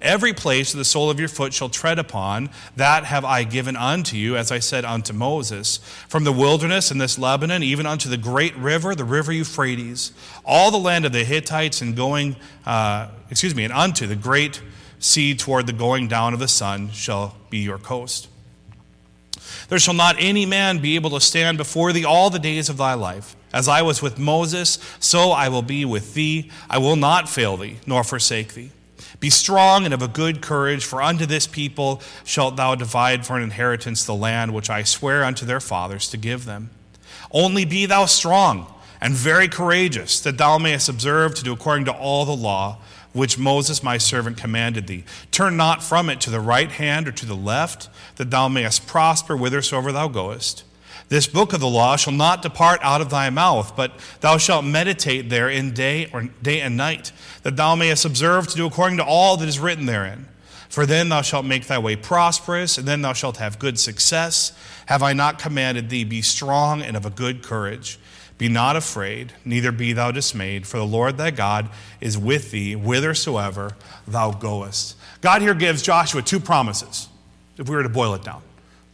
Every 0.00 0.32
place 0.32 0.72
the 0.72 0.84
sole 0.84 1.10
of 1.10 1.20
your 1.20 1.28
foot 1.28 1.54
shall 1.54 1.68
tread 1.68 2.00
upon, 2.00 2.50
that 2.74 3.04
have 3.04 3.24
I 3.24 3.44
given 3.44 3.76
unto 3.76 4.16
you, 4.16 4.36
as 4.36 4.50
I 4.50 4.58
said 4.58 4.84
unto 4.84 5.12
Moses, 5.12 5.76
from 6.08 6.24
the 6.24 6.32
wilderness 6.32 6.90
and 6.90 7.00
this 7.00 7.16
Lebanon, 7.20 7.62
even 7.62 7.86
unto 7.86 8.08
the 8.08 8.16
great 8.16 8.56
river, 8.56 8.96
the 8.96 9.04
river 9.04 9.32
Euphrates, 9.32 10.10
all 10.44 10.72
the 10.72 10.76
land 10.76 11.04
of 11.04 11.12
the 11.12 11.22
Hittites, 11.22 11.80
and 11.82 11.94
going, 11.94 12.34
uh, 12.66 13.10
excuse 13.30 13.54
me, 13.54 13.62
and 13.62 13.72
unto 13.72 14.08
the 14.08 14.16
great 14.16 14.60
sea 14.98 15.36
toward 15.36 15.68
the 15.68 15.72
going 15.72 16.08
down 16.08 16.34
of 16.34 16.40
the 16.40 16.48
sun 16.48 16.90
shall 16.90 17.36
be 17.48 17.58
your 17.58 17.78
coast. 17.78 18.26
There 19.68 19.78
shall 19.78 19.94
not 19.94 20.16
any 20.18 20.46
man 20.46 20.78
be 20.78 20.94
able 20.96 21.10
to 21.10 21.20
stand 21.20 21.58
before 21.58 21.92
thee 21.92 22.04
all 22.04 22.30
the 22.30 22.38
days 22.38 22.68
of 22.68 22.76
thy 22.76 22.94
life. 22.94 23.36
As 23.52 23.68
I 23.68 23.82
was 23.82 24.00
with 24.00 24.18
Moses, 24.18 24.78
so 24.98 25.30
I 25.30 25.48
will 25.48 25.62
be 25.62 25.84
with 25.84 26.14
thee. 26.14 26.50
I 26.70 26.78
will 26.78 26.96
not 26.96 27.28
fail 27.28 27.56
thee, 27.56 27.78
nor 27.86 28.02
forsake 28.04 28.54
thee. 28.54 28.70
Be 29.20 29.30
strong 29.30 29.84
and 29.84 29.94
of 29.94 30.02
a 30.02 30.08
good 30.08 30.40
courage, 30.40 30.84
for 30.84 31.02
unto 31.02 31.26
this 31.26 31.46
people 31.46 32.02
shalt 32.24 32.56
thou 32.56 32.74
divide 32.74 33.24
for 33.24 33.36
an 33.36 33.42
inheritance 33.42 34.04
the 34.04 34.14
land 34.14 34.52
which 34.52 34.70
I 34.70 34.82
swear 34.82 35.22
unto 35.22 35.46
their 35.46 35.60
fathers 35.60 36.08
to 36.10 36.16
give 36.16 36.44
them. 36.44 36.70
Only 37.30 37.64
be 37.64 37.86
thou 37.86 38.06
strong 38.06 38.66
and 39.00 39.14
very 39.14 39.48
courageous, 39.48 40.20
that 40.20 40.38
thou 40.38 40.58
mayest 40.58 40.88
observe 40.88 41.34
to 41.34 41.42
do 41.42 41.52
according 41.52 41.84
to 41.86 41.92
all 41.92 42.24
the 42.24 42.36
law 42.36 42.78
which 43.12 43.38
Moses 43.38 43.82
my 43.82 43.98
servant 43.98 44.36
commanded 44.36 44.86
thee. 44.86 45.04
Turn 45.30 45.56
not 45.56 45.82
from 45.82 46.08
it 46.08 46.20
to 46.22 46.30
the 46.30 46.40
right 46.40 46.70
hand 46.70 47.08
or 47.08 47.12
to 47.12 47.26
the 47.26 47.36
left, 47.36 47.88
that 48.16 48.30
thou 48.30 48.48
mayest 48.48 48.86
prosper 48.86 49.36
whithersoever 49.36 49.92
thou 49.92 50.08
goest. 50.08 50.64
This 51.08 51.26
book 51.26 51.52
of 51.52 51.60
the 51.60 51.68
law 51.68 51.96
shall 51.96 52.12
not 52.12 52.40
depart 52.40 52.80
out 52.82 53.02
of 53.02 53.10
thy 53.10 53.28
mouth, 53.28 53.76
but 53.76 53.92
thou 54.20 54.38
shalt 54.38 54.64
meditate 54.64 55.28
therein 55.28 55.72
day 55.72 56.08
or 56.10 56.22
day 56.42 56.60
and 56.60 56.76
night, 56.76 57.12
that 57.42 57.56
thou 57.56 57.74
mayest 57.74 58.04
observe 58.04 58.48
to 58.48 58.56
do 58.56 58.66
according 58.66 58.96
to 58.96 59.04
all 59.04 59.36
that 59.36 59.48
is 59.48 59.58
written 59.58 59.84
therein. 59.84 60.26
For 60.70 60.86
then 60.86 61.10
thou 61.10 61.20
shalt 61.20 61.44
make 61.44 61.66
thy 61.66 61.78
way 61.78 61.96
prosperous, 61.96 62.78
and 62.78 62.88
then 62.88 63.02
thou 63.02 63.12
shalt 63.12 63.36
have 63.36 63.58
good 63.58 63.78
success. 63.78 64.52
Have 64.86 65.02
I 65.02 65.12
not 65.12 65.38
commanded 65.38 65.90
thee, 65.90 66.04
be 66.04 66.22
strong 66.22 66.80
and 66.80 66.96
of 66.96 67.04
a 67.04 67.10
good 67.10 67.42
courage? 67.42 67.98
Be 68.42 68.48
not 68.48 68.74
afraid, 68.74 69.32
neither 69.44 69.70
be 69.70 69.92
thou 69.92 70.10
dismayed, 70.10 70.66
for 70.66 70.76
the 70.76 70.84
Lord 70.84 71.16
thy 71.16 71.30
God 71.30 71.68
is 72.00 72.18
with 72.18 72.50
thee 72.50 72.72
whithersoever 72.72 73.76
thou 74.08 74.32
goest. 74.32 74.96
God 75.20 75.42
here 75.42 75.54
gives 75.54 75.80
Joshua 75.80 76.22
two 76.22 76.40
promises, 76.40 77.06
if 77.56 77.68
we 77.68 77.76
were 77.76 77.84
to 77.84 77.88
boil 77.88 78.14
it 78.14 78.24
down. 78.24 78.42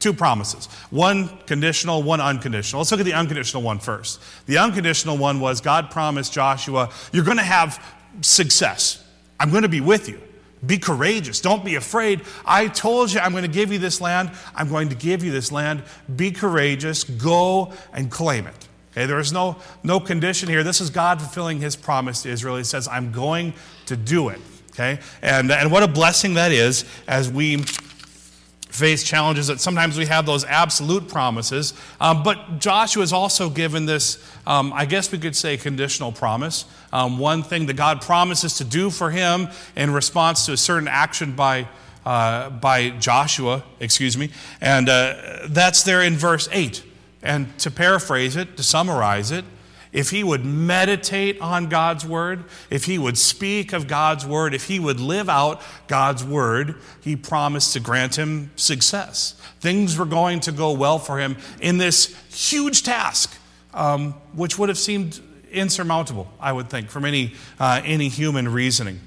Two 0.01 0.13
promises. 0.13 0.67
One 0.91 1.29
conditional, 1.47 2.03
one 2.03 2.21
unconditional. 2.21 2.81
Let's 2.81 2.91
look 2.91 3.01
at 3.01 3.07
the 3.07 3.15
unconditional 3.15 3.63
one 3.63 3.79
first. 3.79 4.21
The 4.45 4.59
unconditional 4.59 5.17
one 5.17 5.41
was 5.41 5.63
God 5.63 5.91
promised 5.91 6.35
Joshua, 6.35 6.91
You're 7.11 7.25
going 7.25 7.39
to 7.39 7.43
have 7.43 7.83
success. 8.21 9.03
I'm 9.41 9.49
going 9.49 9.63
to 9.63 9.69
be 9.71 9.81
with 9.81 10.11
you. 10.11 10.21
Be 10.67 10.77
courageous. 10.77 11.41
Don't 11.41 11.65
be 11.65 11.77
afraid. 11.77 12.21
I 12.45 12.69
told 12.69 13.11
you 13.11 13.21
I'm 13.21 13.33
going 13.33 13.45
to 13.45 13.49
give 13.49 13.73
you 13.73 13.79
this 13.79 13.99
land. 14.03 14.31
I'm 14.55 14.69
going 14.69 14.91
to 14.91 14.95
give 14.95 15.25
you 15.25 15.33
this 15.33 15.51
land. 15.51 15.85
Be 16.17 16.33
courageous. 16.33 17.03
Go 17.03 17.73
and 17.95 18.11
claim 18.11 18.47
it. 18.47 18.68
Okay, 18.99 19.07
there 19.07 19.21
is 19.21 19.33
no, 19.33 19.55
no 19.85 20.01
condition 20.01 20.49
here. 20.49 20.65
This 20.65 20.81
is 20.81 20.91
God 20.91 21.21
fulfilling 21.21 21.61
his 21.61 21.77
promise 21.77 22.23
to 22.23 22.31
Israel. 22.31 22.57
He 22.57 22.65
says, 22.65 22.89
I'm 22.89 23.13
going 23.13 23.55
to 23.87 23.97
do 23.97 24.29
it. 24.29 24.41
Okay? 24.73 24.99
And, 25.23 25.53
and 25.53 25.71
what 25.71 25.85
a 25.85 25.89
blessing 25.89 26.35
that 26.35 26.51
is 26.51 26.85
as 27.07 27.31
we 27.31 27.59
face 27.59 29.05
challenges 29.05 29.47
that 29.47 29.61
sometimes 29.61 29.97
we 29.97 30.07
have 30.07 30.27
those 30.27 30.45
absolute 30.45 31.07
promises. 31.07 31.75
Um, 32.01 32.25
but 32.25 32.59
Joshua 32.59 33.05
is 33.05 33.13
also 33.13 33.49
given 33.49 33.87
this, 33.87 34.19
um, 34.49 34.73
I 34.73 34.85
guess 34.85 35.13
we 35.13 35.19
could 35.19 35.37
say, 35.37 35.57
conditional 35.57 36.11
promise. 36.11 36.65
Um, 36.93 37.21
one 37.21 37.45
thing 37.45 37.67
that 37.67 37.77
God 37.77 38.03
promises 38.03 38.57
to 38.57 38.65
do 38.65 38.91
for 38.91 39.13
him 39.13 39.47
in 39.77 39.93
response 39.93 40.45
to 40.47 40.55
a 40.55 40.57
certain 40.57 40.89
action 40.89 41.37
by, 41.37 41.69
uh, 42.05 42.51
by 42.51 42.91
Joshua, 42.91 43.63
excuse 43.79 44.19
me. 44.19 44.31
And 44.61 44.89
uh, 44.89 45.47
that's 45.51 45.85
there 45.85 46.03
in 46.03 46.17
verse 46.17 46.49
8. 46.51 46.83
And 47.29 47.57
to 47.59 47.71
paraphrase 47.71 48.37
it, 48.37 48.57
to 48.57 48.63
summarize 48.63 49.31
it, 49.33 49.45
if 49.93 50.09
he 50.09 50.25
would 50.25 50.47
meditate 50.47 51.39
on 51.43 51.69
God's 51.69 52.07
word, 52.07 52.45
if 52.71 52.87
he 52.87 52.97
would 52.97 53.19
speak 53.19 53.75
of 53.75 53.87
God's 53.87 54.25
word, 54.25 54.55
if 54.55 54.65
he 54.65 54.81
would 54.81 54.99
live 54.99 55.29
out 55.29 55.61
God's 55.89 56.25
word, 56.25 56.77
he 57.03 57.17
promised 57.17 57.75
to 57.75 57.81
grant 57.81 58.17
him 58.17 58.51
success. 58.57 59.35
Things 59.61 59.99
were 59.99 60.07
going 60.07 60.41
to 60.41 60.53
go 60.53 60.73
well 60.73 60.99
for 60.99 61.19
him 61.19 61.37
in 61.61 61.77
this 61.77 62.17
huge 62.31 62.83
task, 62.83 63.39
um, 63.75 64.13
which 64.33 64.59
would 64.59 64.71
have 64.71 64.79
seemed 64.79 65.21
insurmountable, 65.53 66.33
I 66.41 66.53
would 66.55 66.71
think, 66.71 66.89
from 66.89 67.05
any, 67.05 67.35
uh, 67.61 67.83
any 67.85 68.09
human 68.09 68.49
reasoning. 68.51 69.01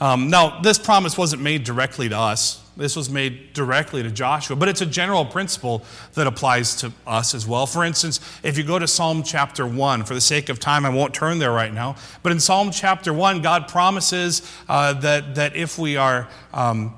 Um, 0.00 0.30
now, 0.30 0.60
this 0.60 0.78
promise 0.78 1.18
wasn't 1.18 1.42
made 1.42 1.64
directly 1.64 2.08
to 2.08 2.18
us. 2.18 2.62
This 2.76 2.96
was 2.96 3.10
made 3.10 3.52
directly 3.52 4.02
to 4.02 4.10
Joshua, 4.10 4.56
but 4.56 4.68
it's 4.68 4.80
a 4.80 4.86
general 4.86 5.26
principle 5.26 5.84
that 6.14 6.26
applies 6.26 6.74
to 6.76 6.92
us 7.06 7.34
as 7.34 7.46
well. 7.46 7.66
For 7.66 7.84
instance, 7.84 8.20
if 8.42 8.56
you 8.56 8.64
go 8.64 8.78
to 8.78 8.88
Psalm 8.88 9.22
chapter 9.22 9.66
1, 9.66 10.04
for 10.04 10.14
the 10.14 10.20
sake 10.20 10.48
of 10.48 10.58
time, 10.58 10.86
I 10.86 10.88
won't 10.88 11.12
turn 11.12 11.38
there 11.38 11.52
right 11.52 11.74
now, 11.74 11.96
but 12.22 12.32
in 12.32 12.40
Psalm 12.40 12.70
chapter 12.70 13.12
1, 13.12 13.42
God 13.42 13.68
promises 13.68 14.40
uh, 14.66 14.94
that, 14.94 15.34
that 15.34 15.56
if 15.56 15.78
we 15.78 15.98
are 15.98 16.28
um, 16.54 16.94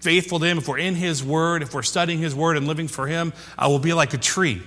faithful 0.00 0.38
to 0.38 0.44
Him, 0.44 0.58
if 0.58 0.68
we're 0.68 0.78
in 0.78 0.96
His 0.96 1.24
Word, 1.24 1.62
if 1.62 1.72
we're 1.72 1.82
studying 1.82 2.18
His 2.18 2.34
Word 2.34 2.58
and 2.58 2.66
living 2.66 2.88
for 2.88 3.06
Him, 3.06 3.32
uh, 3.56 3.66
we'll 3.68 3.78
be 3.78 3.94
like 3.94 4.12
a 4.12 4.18
tree 4.18 4.60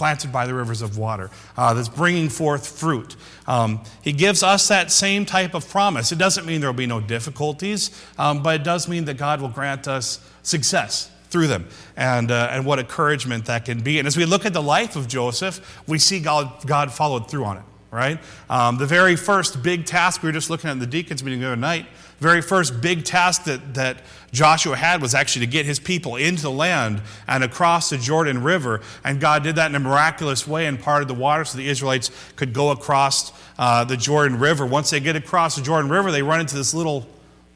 planted 0.00 0.32
by 0.32 0.46
the 0.46 0.54
rivers 0.54 0.80
of 0.80 0.96
water, 0.96 1.28
uh, 1.58 1.74
that's 1.74 1.90
bringing 1.90 2.30
forth 2.30 2.66
fruit. 2.66 3.16
Um, 3.46 3.84
he 4.00 4.12
gives 4.12 4.42
us 4.42 4.66
that 4.68 4.90
same 4.90 5.26
type 5.26 5.52
of 5.52 5.68
promise. 5.68 6.10
It 6.10 6.16
doesn't 6.16 6.46
mean 6.46 6.62
there 6.62 6.70
will 6.70 6.74
be 6.74 6.86
no 6.86 7.00
difficulties, 7.00 7.90
um, 8.16 8.42
but 8.42 8.58
it 8.58 8.64
does 8.64 8.88
mean 8.88 9.04
that 9.04 9.18
God 9.18 9.42
will 9.42 9.50
grant 9.50 9.86
us 9.88 10.18
success 10.42 11.10
through 11.28 11.48
them 11.48 11.68
and, 11.98 12.30
uh, 12.30 12.48
and 12.50 12.64
what 12.64 12.78
encouragement 12.78 13.44
that 13.44 13.66
can 13.66 13.80
be. 13.80 13.98
And 13.98 14.08
as 14.08 14.16
we 14.16 14.24
look 14.24 14.46
at 14.46 14.54
the 14.54 14.62
life 14.62 14.96
of 14.96 15.06
Joseph, 15.06 15.60
we 15.86 15.98
see 15.98 16.18
God, 16.18 16.66
God 16.66 16.90
followed 16.90 17.30
through 17.30 17.44
on 17.44 17.58
it, 17.58 17.64
right? 17.90 18.18
Um, 18.48 18.78
the 18.78 18.86
very 18.86 19.16
first 19.16 19.62
big 19.62 19.84
task, 19.84 20.22
we 20.22 20.28
were 20.28 20.32
just 20.32 20.48
looking 20.48 20.70
at 20.70 20.72
in 20.72 20.78
the 20.78 20.86
deacons 20.86 21.22
meeting 21.22 21.40
the 21.40 21.46
other 21.48 21.56
night, 21.56 21.84
very 22.20 22.42
first 22.42 22.80
big 22.80 23.04
task 23.04 23.44
that, 23.44 23.74
that 23.74 24.02
Joshua 24.30 24.76
had 24.76 25.02
was 25.02 25.14
actually 25.14 25.46
to 25.46 25.50
get 25.50 25.66
his 25.66 25.80
people 25.80 26.16
into 26.16 26.42
the 26.42 26.50
land 26.50 27.02
and 27.26 27.42
across 27.42 27.90
the 27.90 27.98
Jordan 27.98 28.42
River. 28.42 28.82
And 29.02 29.20
God 29.20 29.42
did 29.42 29.56
that 29.56 29.70
in 29.70 29.74
a 29.74 29.80
miraculous 29.80 30.46
way 30.46 30.66
and 30.66 30.78
parted 30.78 31.08
the 31.08 31.14
water 31.14 31.44
so 31.44 31.56
the 31.58 31.68
Israelites 31.68 32.10
could 32.36 32.52
go 32.52 32.70
across 32.70 33.32
uh, 33.58 33.84
the 33.84 33.96
Jordan 33.96 34.38
River. 34.38 34.66
Once 34.66 34.90
they 34.90 35.00
get 35.00 35.16
across 35.16 35.56
the 35.56 35.62
Jordan 35.62 35.90
River, 35.90 36.12
they 36.12 36.22
run 36.22 36.40
into 36.40 36.56
this 36.56 36.74
little, 36.74 37.08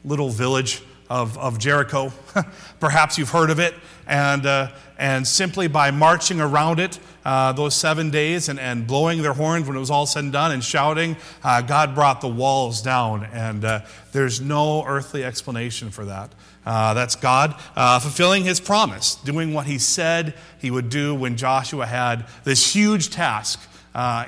little 0.03 0.29
village 0.29 0.81
of, 1.09 1.37
of 1.37 1.59
Jericho. 1.59 2.11
Perhaps 2.79 3.17
you've 3.17 3.29
heard 3.29 3.49
of 3.49 3.59
it. 3.59 3.73
And, 4.07 4.45
uh, 4.45 4.71
and 4.97 5.27
simply 5.27 5.67
by 5.67 5.91
marching 5.91 6.39
around 6.39 6.79
it 6.79 6.99
uh, 7.25 7.51
those 7.53 7.75
seven 7.75 8.11
days 8.11 8.49
and, 8.49 8.59
and 8.59 8.85
blowing 8.85 9.21
their 9.21 9.33
horns 9.33 9.67
when 9.67 9.75
it 9.75 9.79
was 9.79 9.89
all 9.89 10.05
said 10.05 10.23
and 10.23 10.33
done 10.33 10.51
and 10.51 10.63
shouting, 10.63 11.17
uh, 11.43 11.61
God 11.61 11.95
brought 11.95 12.21
the 12.21 12.27
walls 12.27 12.81
down. 12.81 13.25
And 13.25 13.65
uh, 13.65 13.81
there's 14.11 14.39
no 14.41 14.85
earthly 14.85 15.23
explanation 15.23 15.89
for 15.89 16.05
that. 16.05 16.33
Uh, 16.65 16.93
that's 16.95 17.15
God 17.15 17.55
uh, 17.75 17.99
fulfilling 17.99 18.43
his 18.43 18.59
promise, 18.59 19.15
doing 19.15 19.53
what 19.53 19.67
he 19.67 19.77
said 19.77 20.33
he 20.59 20.71
would 20.71 20.89
do 20.89 21.13
when 21.13 21.37
Joshua 21.37 21.85
had 21.85 22.25
this 22.43 22.73
huge 22.73 23.09
task 23.09 23.61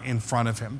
in 0.05 0.19
front 0.19 0.47
of 0.47 0.59
him. 0.59 0.79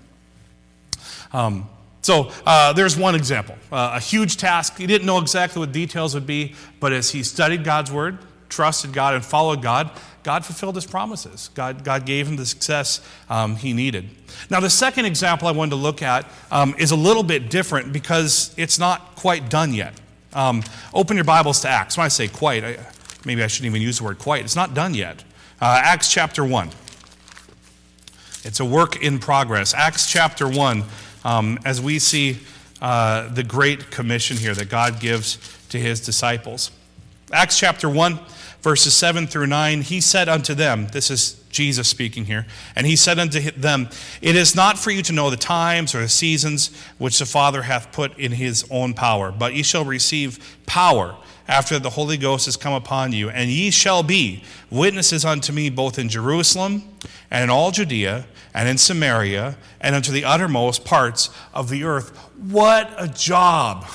Um, 1.33 1.67
so 2.01 2.31
uh, 2.45 2.73
there's 2.73 2.97
one 2.97 3.15
example 3.15 3.55
uh, 3.71 3.93
a 3.95 3.99
huge 3.99 4.37
task. 4.37 4.77
He 4.77 4.87
didn't 4.87 5.05
know 5.05 5.19
exactly 5.19 5.59
what 5.59 5.71
details 5.71 6.13
would 6.13 6.27
be, 6.27 6.55
but 6.79 6.93
as 6.93 7.11
he 7.11 7.23
studied 7.23 7.63
God's 7.63 7.91
word, 7.91 8.19
trusted 8.49 8.93
God, 8.93 9.13
and 9.13 9.25
followed 9.25 9.61
God, 9.61 9.91
God 10.23 10.45
fulfilled 10.45 10.75
his 10.75 10.85
promises. 10.85 11.49
God, 11.53 11.83
God 11.83 12.05
gave 12.05 12.27
him 12.27 12.35
the 12.35 12.45
success 12.45 12.99
um, 13.29 13.55
he 13.55 13.71
needed. 13.71 14.09
Now, 14.49 14.59
the 14.59 14.69
second 14.69 15.05
example 15.05 15.47
I 15.47 15.51
wanted 15.51 15.71
to 15.71 15.77
look 15.77 16.01
at 16.01 16.29
um, 16.51 16.75
is 16.77 16.91
a 16.91 16.95
little 16.95 17.23
bit 17.23 17.49
different 17.49 17.93
because 17.93 18.53
it's 18.57 18.77
not 18.77 19.15
quite 19.15 19.49
done 19.49 19.73
yet. 19.73 19.93
Um, 20.33 20.63
open 20.93 21.15
your 21.15 21.23
Bibles 21.23 21.61
to 21.61 21.69
Acts. 21.69 21.97
When 21.97 22.03
I 22.03 22.09
say 22.09 22.27
quite, 22.27 22.63
I, 22.63 22.77
maybe 23.25 23.41
I 23.41 23.47
shouldn't 23.47 23.67
even 23.67 23.81
use 23.81 23.99
the 23.99 24.03
word 24.03 24.19
quite. 24.19 24.43
It's 24.43 24.55
not 24.55 24.73
done 24.73 24.93
yet. 24.93 25.23
Uh, 25.61 25.81
Acts 25.83 26.11
chapter 26.11 26.43
1. 26.43 26.69
It's 28.43 28.59
a 28.59 28.65
work 28.65 29.01
in 29.01 29.19
progress. 29.19 29.73
Acts 29.73 30.11
chapter 30.11 30.47
1, 30.47 30.83
um, 31.27 31.59
as 31.65 31.81
we 31.81 31.99
see 31.99 32.37
uh, 32.81 33.27
the 33.27 33.43
great 33.43 33.91
commission 33.91 34.37
here 34.37 34.55
that 34.55 34.69
God 34.69 35.01
gives 35.01 35.37
to 35.67 35.77
his 35.77 35.99
disciples. 35.99 36.71
Acts 37.33 37.59
chapter 37.59 37.89
1, 37.89 38.17
verses 38.61 38.93
7 38.93 39.27
through 39.27 39.47
9, 39.47 39.81
he 39.81 39.99
said 39.99 40.29
unto 40.29 40.53
them, 40.53 40.87
This 40.93 41.11
is 41.11 41.43
Jesus 41.49 41.89
speaking 41.89 42.25
here. 42.25 42.47
And 42.77 42.87
he 42.87 42.95
said 42.95 43.19
unto 43.19 43.51
them, 43.51 43.89
It 44.21 44.37
is 44.37 44.55
not 44.55 44.79
for 44.79 44.89
you 44.89 45.01
to 45.01 45.11
know 45.11 45.29
the 45.29 45.35
times 45.35 45.93
or 45.93 45.99
the 45.99 46.07
seasons 46.07 46.73
which 46.97 47.19
the 47.19 47.25
Father 47.25 47.63
hath 47.63 47.91
put 47.91 48.17
in 48.17 48.31
his 48.31 48.65
own 48.71 48.93
power, 48.93 49.29
but 49.33 49.53
ye 49.53 49.63
shall 49.63 49.83
receive 49.83 50.57
power 50.65 51.17
after 51.47 51.79
the 51.79 51.91
Holy 51.91 52.17
Ghost 52.17 52.45
has 52.45 52.57
come 52.57 52.73
upon 52.73 53.13
you, 53.13 53.29
and 53.29 53.49
ye 53.49 53.71
shall 53.71 54.03
be 54.03 54.43
witnesses 54.69 55.23
unto 55.23 55.53
me 55.53 55.69
both 55.69 55.97
in 55.97 56.09
Jerusalem 56.09 56.83
and 57.31 57.45
in 57.45 57.49
all 57.49 57.71
Judea 57.71 58.27
and 58.53 58.67
in 58.67 58.77
Samaria 58.77 59.57
and 59.79 59.95
unto 59.95 60.11
the 60.11 60.25
uttermost 60.25 60.83
parts 60.83 61.29
of 61.53 61.69
the 61.69 61.83
earth. 61.83 62.15
What 62.37 62.93
a 62.97 63.07
job! 63.07 63.85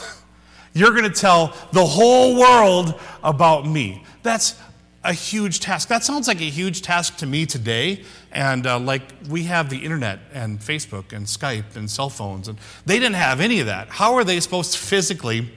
You're 0.75 0.93
going 0.93 1.05
to 1.05 1.11
tell 1.11 1.55
the 1.73 1.85
whole 1.85 2.39
world 2.39 2.99
about 3.23 3.67
me. 3.67 4.05
That's 4.23 4.59
a 5.05 5.13
huge 5.13 5.61
task. 5.61 5.89
That 5.89 6.05
sounds 6.05 6.29
like 6.29 6.41
a 6.41 6.45
huge 6.45 6.81
task 6.81 7.19
to 7.19 7.27
me 7.27 7.45
today. 7.45 8.05
And 8.31 8.67
uh, 8.67 8.79
like 8.79 9.03
we 9.29 9.45
have 9.45 9.69
the 9.69 9.79
internet 9.79 10.21
and 10.33 10.61
Facebook 10.61 11.13
and 11.13 11.27
Skype 11.27 11.77
and 11.77 11.91
cell 11.91 12.09
phones, 12.09 12.49
and 12.49 12.59
they 12.87 12.99
didn't 12.99 13.17
have 13.17 13.41
any 13.41 13.61
of 13.61 13.67
that. 13.67 13.89
How 13.91 14.15
are 14.15 14.25
they 14.25 14.41
supposed 14.41 14.73
to 14.73 14.79
physically 14.79 15.51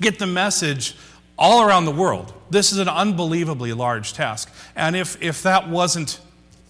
get 0.00 0.18
the 0.18 0.26
message 0.26 0.96
all 1.38 1.66
around 1.66 1.84
the 1.84 1.92
world? 1.92 2.32
This 2.50 2.72
is 2.72 2.78
an 2.78 2.88
unbelievably 2.88 3.72
large 3.72 4.12
task. 4.12 4.52
And 4.76 4.94
if, 4.96 5.20
if 5.22 5.42
that 5.42 5.68
wasn't 5.68 6.20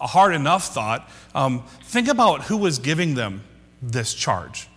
a 0.01 0.07
hard 0.07 0.35
enough 0.35 0.73
thought, 0.73 1.09
um, 1.35 1.65
think 1.83 2.09
about 2.09 2.45
who 2.45 2.57
was 2.57 2.79
giving 2.79 3.15
them 3.15 3.43
this 3.83 4.15
charge. 4.15 4.69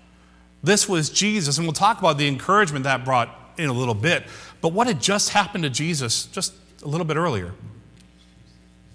This 0.63 0.87
was 0.87 1.09
Jesus, 1.09 1.57
and 1.57 1.67
we'll 1.67 1.73
talk 1.73 1.99
about 1.99 2.17
the 2.17 2.27
encouragement 2.27 2.83
that 2.83 3.05
brought 3.05 3.29
in 3.57 3.69
a 3.69 3.73
little 3.73 3.93
bit. 3.93 4.25
But 4.61 4.73
what 4.73 4.87
had 4.87 5.01
just 5.01 5.29
happened 5.29 5.63
to 5.63 5.69
Jesus 5.69 6.25
just 6.25 6.53
a 6.83 6.87
little 6.87 7.05
bit 7.05 7.17
earlier. 7.17 7.53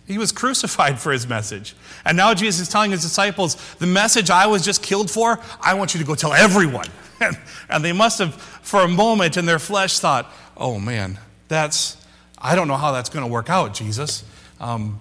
He 0.06 0.18
was 0.18 0.32
crucified 0.32 0.99
for 0.99 1.12
his 1.12 1.26
message. 1.28 1.75
And 2.04 2.16
now 2.16 2.35
Jesus 2.35 2.62
is 2.62 2.68
telling 2.68 2.90
his 2.90 3.02
disciples, 3.02 3.56
the 3.76 3.87
message 3.87 4.30
I 4.30 4.47
was 4.47 4.64
just 4.64 4.82
killed 4.82 5.11
for, 5.11 5.40
I 5.61 5.75
want 5.75 5.94
you 5.94 6.00
to 6.00 6.06
go 6.06 6.14
tell 6.14 6.32
everyone. 6.32 6.87
And, 7.22 7.38
and 7.68 7.84
they 7.84 7.92
must 7.92 8.18
have, 8.18 8.34
for 8.34 8.80
a 8.80 8.88
moment 8.88 9.36
in 9.36 9.46
their 9.46 9.58
flesh, 9.58 9.98
thought, 9.98 10.30
oh 10.56 10.78
man, 10.78 11.18
that's, 11.48 11.96
I 12.38 12.54
don't 12.56 12.68
know 12.68 12.76
how 12.76 12.92
that's 12.92 13.08
going 13.08 13.24
to 13.24 13.30
work 13.30 13.48
out, 13.48 13.74
Jesus. 13.74 14.24
Um, 14.60 14.98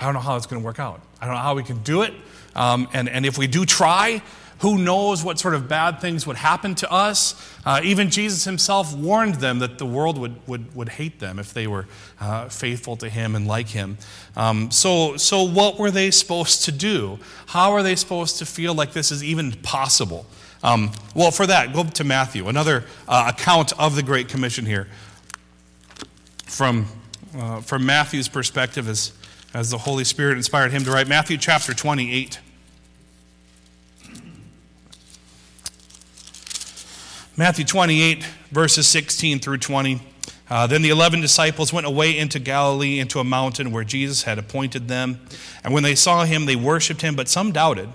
I 0.00 0.04
don't 0.04 0.14
know 0.14 0.20
how 0.20 0.36
it's 0.36 0.46
going 0.46 0.60
to 0.60 0.66
work 0.66 0.78
out. 0.78 1.00
I 1.20 1.26
don't 1.26 1.34
know 1.34 1.40
how 1.40 1.54
we 1.54 1.62
can 1.62 1.82
do 1.82 2.02
it. 2.02 2.12
Um, 2.54 2.88
and, 2.92 3.08
and 3.08 3.24
if 3.24 3.38
we 3.38 3.46
do 3.46 3.64
try, 3.64 4.22
who 4.60 4.78
knows 4.78 5.22
what 5.22 5.38
sort 5.38 5.54
of 5.54 5.68
bad 5.68 6.00
things 6.00 6.26
would 6.26 6.36
happen 6.36 6.74
to 6.76 6.90
us? 6.90 7.34
Uh, 7.64 7.80
even 7.84 8.10
Jesus 8.10 8.44
himself 8.44 8.96
warned 8.96 9.36
them 9.36 9.58
that 9.58 9.78
the 9.78 9.84
world 9.84 10.16
would, 10.18 10.34
would, 10.46 10.74
would 10.74 10.88
hate 10.88 11.20
them 11.20 11.38
if 11.38 11.52
they 11.52 11.66
were 11.66 11.86
uh, 12.20 12.48
faithful 12.48 12.96
to 12.96 13.08
him 13.10 13.34
and 13.34 13.46
like 13.46 13.68
him. 13.68 13.98
Um, 14.34 14.70
so, 14.70 15.16
so, 15.18 15.42
what 15.42 15.78
were 15.78 15.90
they 15.90 16.10
supposed 16.10 16.64
to 16.64 16.72
do? 16.72 17.18
How 17.46 17.72
are 17.72 17.82
they 17.82 17.96
supposed 17.96 18.38
to 18.38 18.46
feel 18.46 18.74
like 18.74 18.92
this 18.92 19.12
is 19.12 19.22
even 19.22 19.52
possible? 19.52 20.26
Um, 20.66 20.90
well, 21.14 21.30
for 21.30 21.46
that, 21.46 21.72
go 21.72 21.84
to 21.84 22.02
Matthew, 22.02 22.48
another 22.48 22.84
uh, 23.06 23.32
account 23.32 23.72
of 23.78 23.94
the 23.94 24.02
Great 24.02 24.28
Commission 24.28 24.66
here. 24.66 24.88
From, 26.44 26.86
uh, 27.38 27.60
from 27.60 27.86
Matthew's 27.86 28.26
perspective, 28.26 28.88
as, 28.88 29.12
as 29.54 29.70
the 29.70 29.78
Holy 29.78 30.02
Spirit 30.02 30.36
inspired 30.36 30.72
him 30.72 30.82
to 30.82 30.90
write, 30.90 31.06
Matthew 31.06 31.36
chapter 31.36 31.72
28. 31.72 32.40
Matthew 37.36 37.64
28, 37.64 38.24
verses 38.50 38.88
16 38.88 39.38
through 39.38 39.58
20. 39.58 40.00
Uh, 40.50 40.66
then 40.66 40.82
the 40.82 40.90
eleven 40.90 41.20
disciples 41.20 41.72
went 41.72 41.86
away 41.86 42.18
into 42.18 42.40
Galilee, 42.40 42.98
into 42.98 43.20
a 43.20 43.24
mountain 43.24 43.70
where 43.70 43.84
Jesus 43.84 44.24
had 44.24 44.36
appointed 44.36 44.88
them. 44.88 45.20
And 45.62 45.72
when 45.72 45.84
they 45.84 45.94
saw 45.94 46.24
him, 46.24 46.46
they 46.46 46.56
worshipped 46.56 47.02
him, 47.02 47.14
but 47.14 47.28
some 47.28 47.52
doubted. 47.52 47.88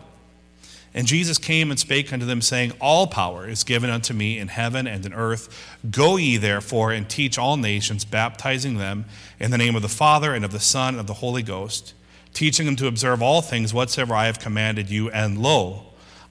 And 0.94 1.08
Jesus 1.08 1.38
came 1.38 1.72
and 1.72 1.80
spake 1.80 2.12
unto 2.12 2.26
them, 2.26 2.42
saying, 2.42 2.74
All 2.82 3.08
power 3.08 3.48
is 3.48 3.64
given 3.64 3.90
unto 3.90 4.14
me 4.14 4.38
in 4.38 4.50
heaven 4.50 4.88
and 4.88 5.06
in 5.06 5.14
earth. 5.14 5.78
Go 5.90 6.18
ye 6.18 6.38
therefore 6.38 6.92
and 6.92 7.10
teach 7.10 7.38
all 7.38 7.56
nations, 7.56 8.04
baptizing 8.04 8.78
them 8.78 9.06
in 9.40 9.52
the 9.52 9.58
name 9.58 9.76
of 9.76 9.82
the 9.82 9.88
Father 9.88 10.34
and 10.34 10.44
of 10.44 10.52
the 10.52 10.60
Son 10.60 10.96
and 10.96 11.00
of 11.00 11.08
the 11.08 11.16
Holy 11.16 11.44
Ghost, 11.44 11.94
teaching 12.34 12.66
them 12.66 12.76
to 12.76 12.88
observe 12.88 13.22
all 13.22 13.42
things 13.42 13.74
whatsoever 13.74 14.14
I 14.14 14.26
have 14.26 14.40
commanded 14.40 14.90
you. 14.90 15.10
And 15.12 15.38
lo, 15.42 15.86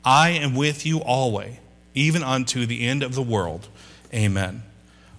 I 0.04 0.30
am 0.30 0.54
with 0.54 0.84
you 0.84 0.98
always 0.98 1.56
even 1.94 2.22
unto 2.22 2.66
the 2.66 2.86
end 2.86 3.02
of 3.02 3.14
the 3.14 3.22
world. 3.22 3.68
Amen. 4.14 4.62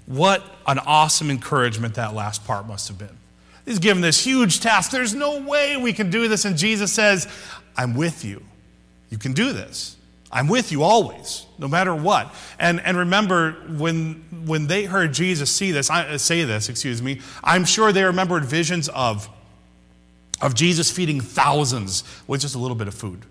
What 0.05 0.43
an 0.67 0.79
awesome 0.79 1.29
encouragement 1.29 1.95
that 1.95 2.13
last 2.13 2.45
part 2.45 2.67
must 2.67 2.87
have 2.87 2.97
been. 2.97 3.17
He's 3.65 3.79
given 3.79 4.01
this 4.01 4.23
huge 4.23 4.59
task. 4.59 4.91
There's 4.91 5.13
no 5.13 5.41
way 5.41 5.77
we 5.77 5.93
can 5.93 6.09
do 6.09 6.27
this. 6.27 6.45
And 6.45 6.57
Jesus 6.57 6.91
says, 6.91 7.27
I'm 7.77 7.93
with 7.95 8.25
you. 8.25 8.43
You 9.11 9.19
can 9.19 9.33
do 9.33 9.53
this. 9.53 9.97
I'm 10.31 10.47
with 10.47 10.71
you 10.71 10.83
always, 10.83 11.45
no 11.59 11.67
matter 11.67 11.93
what. 11.93 12.33
And, 12.57 12.79
and 12.79 12.97
remember, 12.97 13.51
when, 13.67 14.45
when 14.45 14.67
they 14.67 14.85
heard 14.85 15.13
Jesus 15.13 15.51
see 15.51 15.71
this, 15.71 15.89
I, 15.89 16.15
say 16.17 16.45
this, 16.45 16.69
excuse 16.69 17.01
me, 17.01 17.19
I'm 17.43 17.65
sure 17.65 17.91
they 17.91 18.03
remembered 18.03 18.45
visions 18.45 18.87
of, 18.89 19.29
of 20.41 20.55
Jesus 20.55 20.89
feeding 20.89 21.19
thousands 21.19 22.05
with 22.27 22.41
just 22.41 22.55
a 22.55 22.57
little 22.57 22.75
bit 22.75 22.87
of 22.87 22.93
food. 22.93 23.25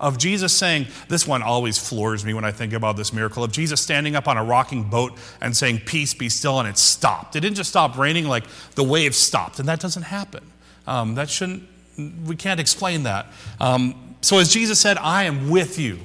of 0.00 0.18
Jesus 0.18 0.52
saying, 0.52 0.88
This 1.08 1.24
one 1.24 1.40
always 1.40 1.78
floors 1.78 2.24
me 2.24 2.34
when 2.34 2.44
I 2.44 2.50
think 2.50 2.72
about 2.72 2.96
this 2.96 3.12
miracle 3.12 3.44
of 3.44 3.52
Jesus 3.52 3.80
standing 3.80 4.16
up 4.16 4.26
on 4.26 4.36
a 4.36 4.42
rocking 4.42 4.90
boat 4.90 5.16
and 5.40 5.56
saying, 5.56 5.82
Peace, 5.86 6.14
be 6.14 6.28
still, 6.28 6.58
and 6.58 6.68
it 6.68 6.78
stopped. 6.78 7.36
It 7.36 7.40
didn't 7.40 7.56
just 7.56 7.70
stop 7.70 7.96
raining, 7.96 8.26
like 8.26 8.44
the 8.74 8.84
waves 8.84 9.16
stopped, 9.16 9.60
and 9.60 9.68
that 9.68 9.78
doesn't 9.78 10.02
happen. 10.02 10.44
Um, 10.88 11.14
that 11.14 11.30
shouldn't, 11.30 11.62
we 12.26 12.34
can't 12.34 12.58
explain 12.58 13.04
that. 13.04 13.26
Um, 13.60 14.03
so, 14.24 14.38
as 14.38 14.52
Jesus 14.52 14.80
said, 14.80 14.96
I 14.98 15.24
am 15.24 15.50
with 15.50 15.78
you. 15.78 15.98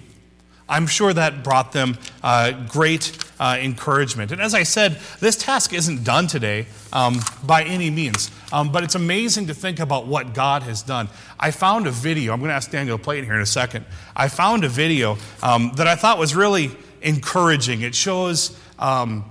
I'm 0.67 0.85
sure 0.88 1.13
that 1.13 1.41
brought 1.41 1.71
them 1.71 1.97
uh, 2.21 2.51
great 2.67 3.17
uh, 3.39 3.57
encouragement. 3.59 4.31
And 4.31 4.41
as 4.41 4.53
I 4.53 4.63
said, 4.63 4.99
this 5.21 5.38
task 5.38 5.73
isn't 5.73 6.03
done 6.03 6.27
today 6.27 6.67
um, 6.91 7.21
by 7.43 7.63
any 7.63 7.89
means, 7.89 8.29
um, 8.51 8.71
but 8.71 8.83
it's 8.83 8.95
amazing 8.95 9.47
to 9.47 9.53
think 9.53 9.79
about 9.79 10.05
what 10.05 10.33
God 10.33 10.63
has 10.63 10.83
done. 10.83 11.07
I 11.39 11.51
found 11.51 11.88
a 11.88 11.91
video, 11.91 12.33
I'm 12.33 12.39
going 12.39 12.49
to 12.49 12.55
ask 12.55 12.69
Daniel 12.69 12.97
to 12.97 13.03
play 13.03 13.19
it 13.19 13.23
here 13.23 13.35
in 13.35 13.41
a 13.41 13.45
second. 13.45 13.85
I 14.15 14.27
found 14.27 14.65
a 14.65 14.69
video 14.69 15.17
um, 15.41 15.71
that 15.77 15.88
I 15.88 15.95
thought 15.95 16.19
was 16.19 16.35
really 16.35 16.71
encouraging. 17.01 17.81
It 17.81 17.95
shows 17.95 18.59
um, 18.77 19.23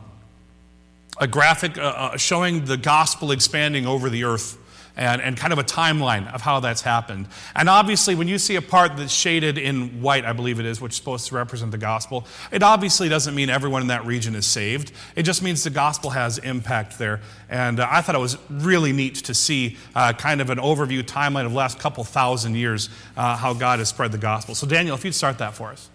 a 1.20 1.28
graphic 1.28 1.76
uh, 1.76 1.82
uh, 1.82 2.16
showing 2.16 2.64
the 2.64 2.78
gospel 2.78 3.32
expanding 3.32 3.86
over 3.86 4.08
the 4.08 4.24
earth 4.24 4.56
and, 4.98 5.22
and 5.22 5.36
kind 5.36 5.52
of 5.52 5.58
a 5.58 5.64
timeline 5.64 6.32
of 6.34 6.42
how 6.42 6.60
that's 6.60 6.82
happened. 6.82 7.28
And 7.54 7.68
obviously, 7.68 8.14
when 8.14 8.28
you 8.28 8.36
see 8.36 8.56
a 8.56 8.62
part 8.62 8.96
that's 8.96 9.12
shaded 9.12 9.56
in 9.56 10.02
white, 10.02 10.24
I 10.24 10.32
believe 10.32 10.58
it 10.58 10.66
is, 10.66 10.80
which 10.80 10.92
is 10.92 10.96
supposed 10.96 11.28
to 11.28 11.36
represent 11.36 11.70
the 11.70 11.78
gospel, 11.78 12.26
it 12.50 12.62
obviously 12.62 13.08
doesn't 13.08 13.34
mean 13.34 13.48
everyone 13.48 13.80
in 13.80 13.88
that 13.88 14.04
region 14.04 14.34
is 14.34 14.44
saved. 14.44 14.92
It 15.14 15.22
just 15.22 15.42
means 15.42 15.62
the 15.62 15.70
gospel 15.70 16.10
has 16.10 16.38
impact 16.38 16.98
there. 16.98 17.20
And 17.48 17.80
uh, 17.80 17.88
I 17.90 18.02
thought 18.02 18.16
it 18.16 18.20
was 18.20 18.36
really 18.50 18.92
neat 18.92 19.14
to 19.16 19.34
see 19.34 19.76
uh, 19.94 20.12
kind 20.12 20.40
of 20.40 20.50
an 20.50 20.58
overview 20.58 21.02
timeline 21.02 21.46
of 21.46 21.52
the 21.52 21.58
last 21.58 21.78
couple 21.78 22.02
thousand 22.02 22.56
years 22.56 22.90
uh, 23.16 23.36
how 23.36 23.54
God 23.54 23.78
has 23.78 23.88
spread 23.88 24.12
the 24.12 24.18
gospel. 24.18 24.54
So, 24.54 24.66
Daniel, 24.66 24.96
if 24.96 25.04
you'd 25.04 25.14
start 25.14 25.38
that 25.38 25.54
for 25.54 25.68
us. 25.68 25.88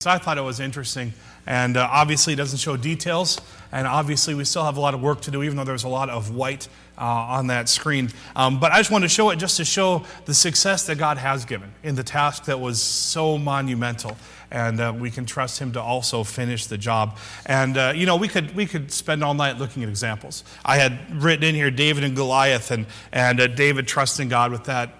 So 0.00 0.12
I 0.12 0.18
thought 0.18 0.38
it 0.38 0.42
was 0.42 0.60
interesting. 0.60 1.12
And 1.44 1.76
uh, 1.76 1.88
obviously, 1.90 2.32
it 2.32 2.36
doesn't 2.36 2.60
show 2.60 2.76
details. 2.76 3.40
And 3.72 3.84
obviously, 3.84 4.32
we 4.32 4.44
still 4.44 4.62
have 4.62 4.76
a 4.76 4.80
lot 4.80 4.94
of 4.94 5.02
work 5.02 5.22
to 5.22 5.32
do, 5.32 5.42
even 5.42 5.56
though 5.56 5.64
there's 5.64 5.82
a 5.82 5.88
lot 5.88 6.08
of 6.08 6.32
white 6.32 6.68
uh, 6.96 7.02
on 7.02 7.48
that 7.48 7.68
screen. 7.68 8.10
Um, 8.36 8.60
but 8.60 8.70
I 8.70 8.78
just 8.78 8.92
wanted 8.92 9.08
to 9.08 9.12
show 9.12 9.30
it 9.30 9.40
just 9.40 9.56
to 9.56 9.64
show 9.64 10.04
the 10.24 10.34
success 10.34 10.86
that 10.86 10.98
God 10.98 11.18
has 11.18 11.44
given 11.44 11.72
in 11.82 11.96
the 11.96 12.04
task 12.04 12.44
that 12.44 12.60
was 12.60 12.80
so 12.80 13.38
monumental. 13.38 14.16
And 14.52 14.80
uh, 14.80 14.94
we 14.96 15.10
can 15.10 15.26
trust 15.26 15.58
Him 15.58 15.72
to 15.72 15.82
also 15.82 16.22
finish 16.22 16.66
the 16.66 16.78
job. 16.78 17.18
And, 17.46 17.76
uh, 17.76 17.92
you 17.92 18.06
know, 18.06 18.14
we 18.14 18.28
could, 18.28 18.54
we 18.54 18.66
could 18.66 18.92
spend 18.92 19.24
all 19.24 19.34
night 19.34 19.58
looking 19.58 19.82
at 19.82 19.88
examples. 19.88 20.44
I 20.64 20.76
had 20.76 21.20
written 21.20 21.42
in 21.42 21.56
here 21.56 21.72
David 21.72 22.04
and 22.04 22.14
Goliath, 22.14 22.70
and, 22.70 22.86
and 23.10 23.40
uh, 23.40 23.48
David 23.48 23.88
trusting 23.88 24.28
God 24.28 24.52
with 24.52 24.62
that 24.62 24.90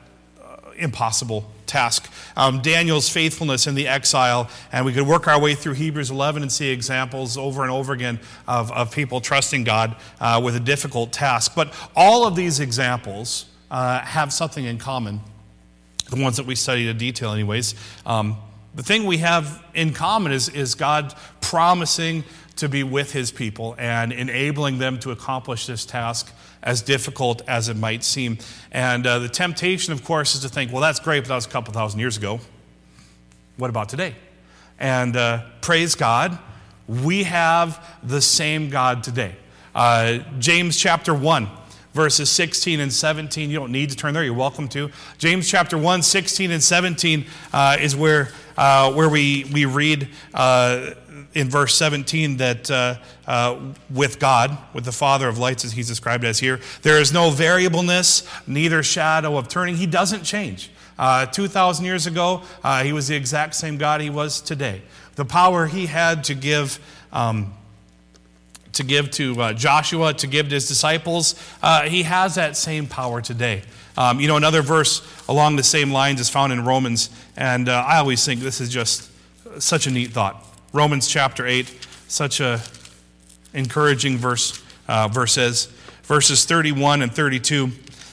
uh, 0.43 0.57
impossible 0.77 1.53
task. 1.69 2.11
Um, 2.37 2.61
Daniel's 2.61 3.09
faithfulness 3.09 3.67
in 3.67 3.75
the 3.75 3.87
exile, 3.87 4.49
and 4.73 4.85
we 4.85 4.93
could 4.93 5.07
work 5.07 5.29
our 5.29 5.41
way 5.41 5.55
through 5.55 5.75
Hebrews 5.75 6.11
11 6.11 6.43
and 6.43 6.51
see 6.51 6.71
examples 6.71 7.37
over 7.37 7.63
and 7.63 7.71
over 7.71 7.93
again 7.93 8.19
of, 8.47 8.73
of 8.73 8.91
people 8.91 9.21
trusting 9.21 9.65
God 9.65 9.97
uh, 10.21 10.41
with 10.43 10.57
a 10.57 10.61
difficult 10.61 11.13
task. 11.13 11.55
But 11.55 11.73
all 11.95 12.27
of 12.27 12.35
these 12.35 12.61
examples 12.61 13.47
uh, 13.71 14.01
have 14.01 14.33
something 14.33 14.65
in 14.65 14.79
common, 14.79 15.21
the 16.11 16.21
ones 16.21 16.37
that 16.39 16.47
we 16.47 16.55
studied 16.55 16.89
in 16.89 16.99
detail, 16.99 17.33
anyways. 17.33 17.75
Um, 18.07 18.39
the 18.75 18.83
thing 18.83 19.05
we 19.05 19.19
have 19.19 19.65
in 19.75 19.93
common 19.93 20.33
is, 20.33 20.49
is 20.49 20.75
God 20.75 21.15
promising 21.41 22.25
to 22.59 22.69
be 22.69 22.83
with 22.83 23.13
his 23.13 23.31
people 23.31 23.75
and 23.79 24.13
enabling 24.13 24.79
them 24.79 24.99
to 25.01 25.11
accomplish 25.11 25.67
this 25.67 25.85
task 25.85 26.33
as 26.63 26.83
difficult 26.83 27.43
as 27.49 27.69
it 27.69 27.77
might 27.77 28.05
seem. 28.05 28.39
And 28.71 29.07
uh, 29.07 29.21
the 29.21 29.29
temptation, 29.29 29.93
of 29.93 30.05
course, 30.05 30.35
is 30.35 30.43
to 30.43 30.49
think, 30.49 30.73
well, 30.73 30.83
that's 30.83 31.01
great, 31.01 31.21
but 31.21 31.29
that 31.29 31.35
was 31.37 31.47
a 31.47 31.51
couple 31.51 31.73
thousand 31.73 32.01
years 32.01 32.17
ago. 32.17 32.41
What 33.57 33.71
about 33.71 33.89
today? 33.89 34.15
And 34.79 35.17
uh, 35.17 35.45
praise 35.61 35.95
God, 35.95 36.39
we 36.87 37.25
have 37.25 37.85
the 38.03 38.21
same 38.21 38.71
God 38.71 39.03
today. 39.03 39.37
Uh, 39.75 40.19
James 40.39 40.77
chapter 40.77 41.15
1 41.15 41.49
verses 41.99 42.31
16 42.31 42.79
and 42.79 42.93
17. 42.93 43.51
You 43.51 43.59
don't 43.59 43.73
need 43.73 43.91
to 43.91 43.97
turn 43.97 44.15
there, 44.15 44.23
you're 44.23 44.33
welcome 44.33 44.69
to. 44.69 44.91
James 45.19 45.51
chapter 45.51 45.77
1, 45.77 46.03
16 46.03 46.53
and 46.53 46.63
17 46.63 47.27
uh, 47.53 47.77
is 47.81 47.97
where, 47.97 48.31
uh, 48.57 48.93
where 48.93 49.09
we, 49.09 49.51
we 49.53 49.65
read 49.65 50.09
uh, 50.33 50.91
in 51.39 51.49
verse 51.49 51.77
17 51.77 52.39
that 52.39 52.69
uh, 52.69 52.97
uh, 53.29 53.57
with 53.91 54.19
God, 54.19 54.59
with 54.75 54.85
the 54.85 54.93
Father 54.93 55.29
of 55.29 55.39
lights, 55.39 55.65
as 55.65 55.71
he's 55.71 55.87
described 55.87 56.25
as 56.25 56.41
here, 56.41 56.59
there 56.83 57.01
is 57.01 57.13
no 57.13 57.31
variableness, 57.31 58.27
neither 58.49 58.83
shadow 58.83 59.39
of 59.39 59.47
turning. 59.47 59.77
He 59.77 59.87
doesn't 59.87 60.25
change. 60.25 60.71
Uh, 60.99 61.27
2,000 61.27 61.85
years 61.85 62.09
ago, 62.09 62.43
uh, 62.65 62.83
he 62.83 62.93
was 62.93 63.07
the 63.07 63.15
exact 63.15 63.55
same 63.55 63.79
God 63.79 64.01
he 64.01 64.11
was 64.11 64.41
today. 64.41 64.83
The 65.15 65.25
power 65.25 65.67
he 65.67 65.87
had 65.87 66.25
to 66.25 66.35
give. 66.35 66.81
Um, 67.13 67.55
to 68.75 68.85
give 68.85 69.11
to 69.11 69.41
uh, 69.41 69.53
Joshua, 69.55 70.13
to 70.13 70.27
give 70.29 70.51
to 70.51 70.55
his 70.55 70.69
disciples, 70.69 71.35
uh, 71.63 71.89
he 71.89 72.05
has 72.05 72.37
that 72.37 72.57
same 72.57 72.87
power 72.87 73.21
today. 73.21 73.63
Um, 73.97 74.21
you 74.21 74.29
know, 74.29 74.37
another 74.37 74.63
verse 74.63 75.03
along 75.29 75.57
the 75.57 75.65
same 75.65 75.91
lines 75.91 76.21
is 76.21 76.29
found 76.29 76.53
in 76.53 76.65
Romans, 76.65 77.11
and 77.35 77.69
I 77.69 77.97
always 77.97 78.25
think 78.25 78.41
this 78.41 78.61
is 78.61 78.69
just 78.69 79.11
such 79.59 79.89
a 79.89 79.91
neat 79.91 80.13
thought. 80.13 80.48
Romans 80.73 81.09
chapter 81.09 81.47
8, 81.47 81.67
such 82.09 82.41
a 82.41 82.61
encouraging 83.55 84.19
verse, 84.19 84.63
uh, 84.87 85.09
verses, 85.09 85.67
verses 86.03 86.45
31 86.45 87.01
and 87.01 87.11
32. 87.11 87.71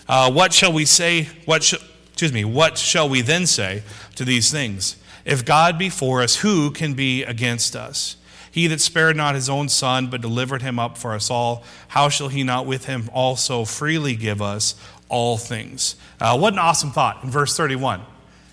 Uh, 0.08 0.32
what 0.32 0.54
shall 0.54 0.72
we 0.72 0.86
say? 0.86 1.28
What 1.44 1.64
sh- 1.64 1.76
excuse 2.08 2.32
me? 2.32 2.46
What 2.46 2.78
shall 2.78 3.10
we 3.10 3.20
then 3.20 3.46
say 3.46 3.84
to 4.16 4.24
these 4.24 4.52
things? 4.52 4.96
If 5.26 5.44
God 5.44 5.78
be 5.78 5.90
for 5.90 6.22
us, 6.22 6.38
who 6.38 6.72
can 6.72 6.94
be 6.94 7.24
against 7.24 7.76
us? 7.76 8.16
He 8.50 8.68
that 8.68 8.80
spared 8.80 9.18
not 9.18 9.36
his 9.36 9.50
own 9.50 9.68
son, 9.68 10.08
but 10.08 10.22
delivered 10.22 10.62
him 10.62 10.80
up 10.80 10.98
for 10.98 11.14
us 11.14 11.30
all, 11.30 11.66
how 11.90 12.08
shall 12.08 12.30
he 12.30 12.42
not 12.42 12.66
with 12.66 12.86
him 12.86 13.10
also 13.14 13.66
freely 13.66 14.16
give 14.16 14.42
us 14.42 14.76
all 15.10 15.38
things? 15.38 15.98
Uh, 16.22 16.38
what 16.38 16.54
an 16.54 16.60
awesome 16.60 16.92
thought 16.92 17.22
in 17.22 17.30
verse 17.30 17.58
31. 17.58 18.02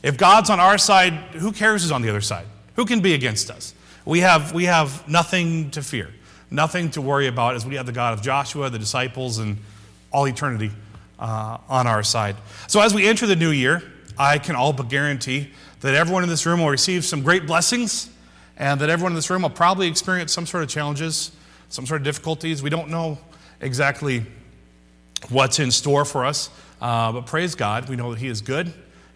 If 0.02 0.16
God's 0.16 0.50
on 0.50 0.58
our 0.58 0.76
side, 0.76 1.12
who 1.34 1.52
cares 1.52 1.82
who's 1.82 1.92
on 1.92 2.02
the 2.02 2.08
other 2.08 2.20
side? 2.20 2.46
Who 2.74 2.84
can 2.84 3.00
be 3.00 3.14
against 3.14 3.48
us? 3.48 3.74
We 4.04 4.20
have, 4.20 4.52
we 4.52 4.64
have 4.64 5.06
nothing 5.08 5.70
to 5.72 5.82
fear, 5.82 6.08
nothing 6.50 6.90
to 6.90 7.00
worry 7.00 7.28
about 7.28 7.54
as 7.54 7.64
we 7.64 7.76
have 7.76 7.86
the 7.86 7.92
God 7.92 8.14
of 8.14 8.22
Joshua, 8.22 8.68
the 8.68 8.78
disciples, 8.78 9.38
and 9.38 9.58
all 10.12 10.26
eternity 10.26 10.72
uh, 11.20 11.58
on 11.68 11.86
our 11.86 12.02
side. 12.02 12.36
So 12.66 12.80
as 12.80 12.92
we 12.92 13.06
enter 13.06 13.26
the 13.26 13.36
new 13.36 13.50
year, 13.50 13.82
I 14.18 14.38
can 14.38 14.56
all 14.56 14.72
but 14.72 14.88
guarantee 14.88 15.50
that 15.80 15.94
everyone 15.94 16.24
in 16.24 16.28
this 16.28 16.44
room 16.44 16.60
will 16.60 16.68
receive 16.68 17.04
some 17.04 17.22
great 17.22 17.46
blessings 17.46 18.10
and 18.56 18.80
that 18.80 18.90
everyone 18.90 19.12
in 19.12 19.16
this 19.16 19.30
room 19.30 19.42
will 19.42 19.50
probably 19.50 19.88
experience 19.88 20.32
some 20.32 20.46
sort 20.46 20.64
of 20.64 20.68
challenges, 20.68 21.30
some 21.68 21.86
sort 21.86 22.00
of 22.00 22.04
difficulties. 22.04 22.62
We 22.62 22.70
don't 22.70 22.88
know 22.88 23.18
exactly 23.60 24.26
what's 25.28 25.60
in 25.60 25.70
store 25.70 26.04
for 26.04 26.24
us, 26.24 26.50
uh, 26.80 27.12
but 27.12 27.26
praise 27.26 27.54
God, 27.54 27.88
we 27.88 27.94
know 27.94 28.10
that 28.10 28.18
He 28.18 28.26
is 28.26 28.40
good 28.40 28.72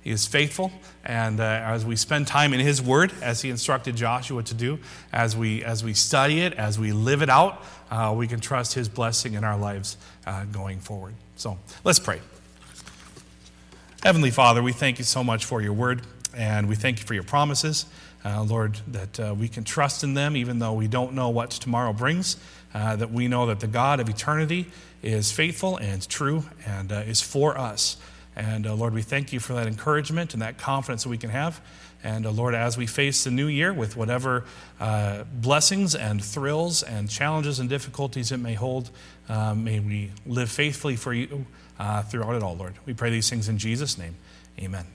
he 0.07 0.13
is 0.13 0.25
faithful, 0.25 0.71
and 1.05 1.41
uh, 1.41 1.43
as 1.43 1.85
we 1.85 1.97
spend 1.97 2.29
time 2.29 2.55
in 2.55 2.61
His 2.61 2.81
Word, 2.81 3.13
as 3.23 3.43
He 3.43 3.51
instructed 3.51 3.97
Joshua 3.97 4.41
to 4.45 4.55
do, 4.55 4.79
as 5.13 5.37
we, 5.37 5.65
as 5.65 5.83
we 5.83 5.95
study 5.95 6.43
it, 6.43 6.53
as 6.53 6.79
we 6.79 6.93
live 6.93 7.23
it 7.23 7.29
out, 7.29 7.65
uh, 7.91 8.15
we 8.17 8.29
can 8.29 8.39
trust 8.39 8.75
His 8.75 8.89
blessing 8.89 9.35
in 9.35 9.43
our 9.43 9.59
lives 9.59 9.97
uh, 10.25 10.45
going 10.45 10.79
forward. 10.79 11.15
So 11.35 11.59
let's 11.83 11.99
pray. 11.99 12.21
Heavenly 14.05 14.31
Father, 14.31 14.63
we 14.63 14.73
thank 14.73 15.01
you 15.01 15.05
so 15.05 15.25
much 15.25 15.45
for 15.45 15.61
your 15.61 15.73
Word, 15.73 16.03
and 16.37 16.69
we 16.69 16.77
thank 16.77 17.01
you 17.01 17.05
for 17.05 17.15
your 17.15 17.25
promises. 17.25 17.87
Uh, 18.25 18.45
Lord, 18.45 18.79
that 18.87 19.19
uh, 19.19 19.35
we 19.37 19.49
can 19.49 19.65
trust 19.65 20.05
in 20.05 20.15
them 20.15 20.37
even 20.37 20.61
though 20.61 20.75
we 20.75 20.87
don't 20.87 21.15
know 21.15 21.31
what 21.31 21.51
tomorrow 21.51 21.93
brings, 21.93 22.37
uh, 22.73 22.95
that 22.95 23.11
we 23.11 23.27
know 23.27 23.47
that 23.47 23.59
the 23.59 23.67
God 23.67 23.99
of 23.99 24.09
eternity 24.09 24.67
is 25.03 25.33
faithful 25.33 25.77
and 25.79 26.09
true 26.09 26.45
and 26.65 26.93
is 26.93 27.21
for 27.21 27.59
us. 27.59 27.97
And 28.37 28.67
uh, 28.67 28.75
Lord, 28.75 28.93
we 28.93 29.03
thank 29.03 29.33
you 29.33 29.41
for 29.41 29.55
that 29.55 29.67
encouragement 29.67 30.35
and 30.35 30.43
that 30.43 30.59
confidence 30.59 31.05
that 31.05 31.09
we 31.09 31.19
can 31.19 31.31
have. 31.31 31.61
And 32.05 32.27
uh, 32.27 32.31
Lord, 32.31 32.55
as 32.55 32.77
we 32.77 32.87
face 32.87 33.25
the 33.25 33.31
new 33.31 33.47
year 33.47 33.73
with 33.73 33.97
whatever 33.97 34.45
uh, 34.79 35.25
blessings 35.25 35.95
and 35.95 36.23
thrills 36.23 36.83
and 36.83 37.09
challenges 37.09 37.59
and 37.59 37.69
difficulties 37.69 38.31
it 38.33 38.39
may 38.39 38.55
hold, 38.55 38.91
uh, 39.29 39.55
may 39.55 39.81
we 39.81 40.11
live 40.27 40.51
faithfully 40.51 40.97
for 40.97 41.15
you 41.15 41.47
uh, 41.79 42.03
throughout 42.03 42.35
it 42.35 42.43
all, 42.43 42.57
Lord. 42.57 42.75
We 42.85 42.93
pray 42.93 43.11
these 43.11 43.31
things 43.31 43.49
in 43.49 43.59
Jesus' 43.59 43.97
name. 43.97 44.17
Amen. 44.61 44.87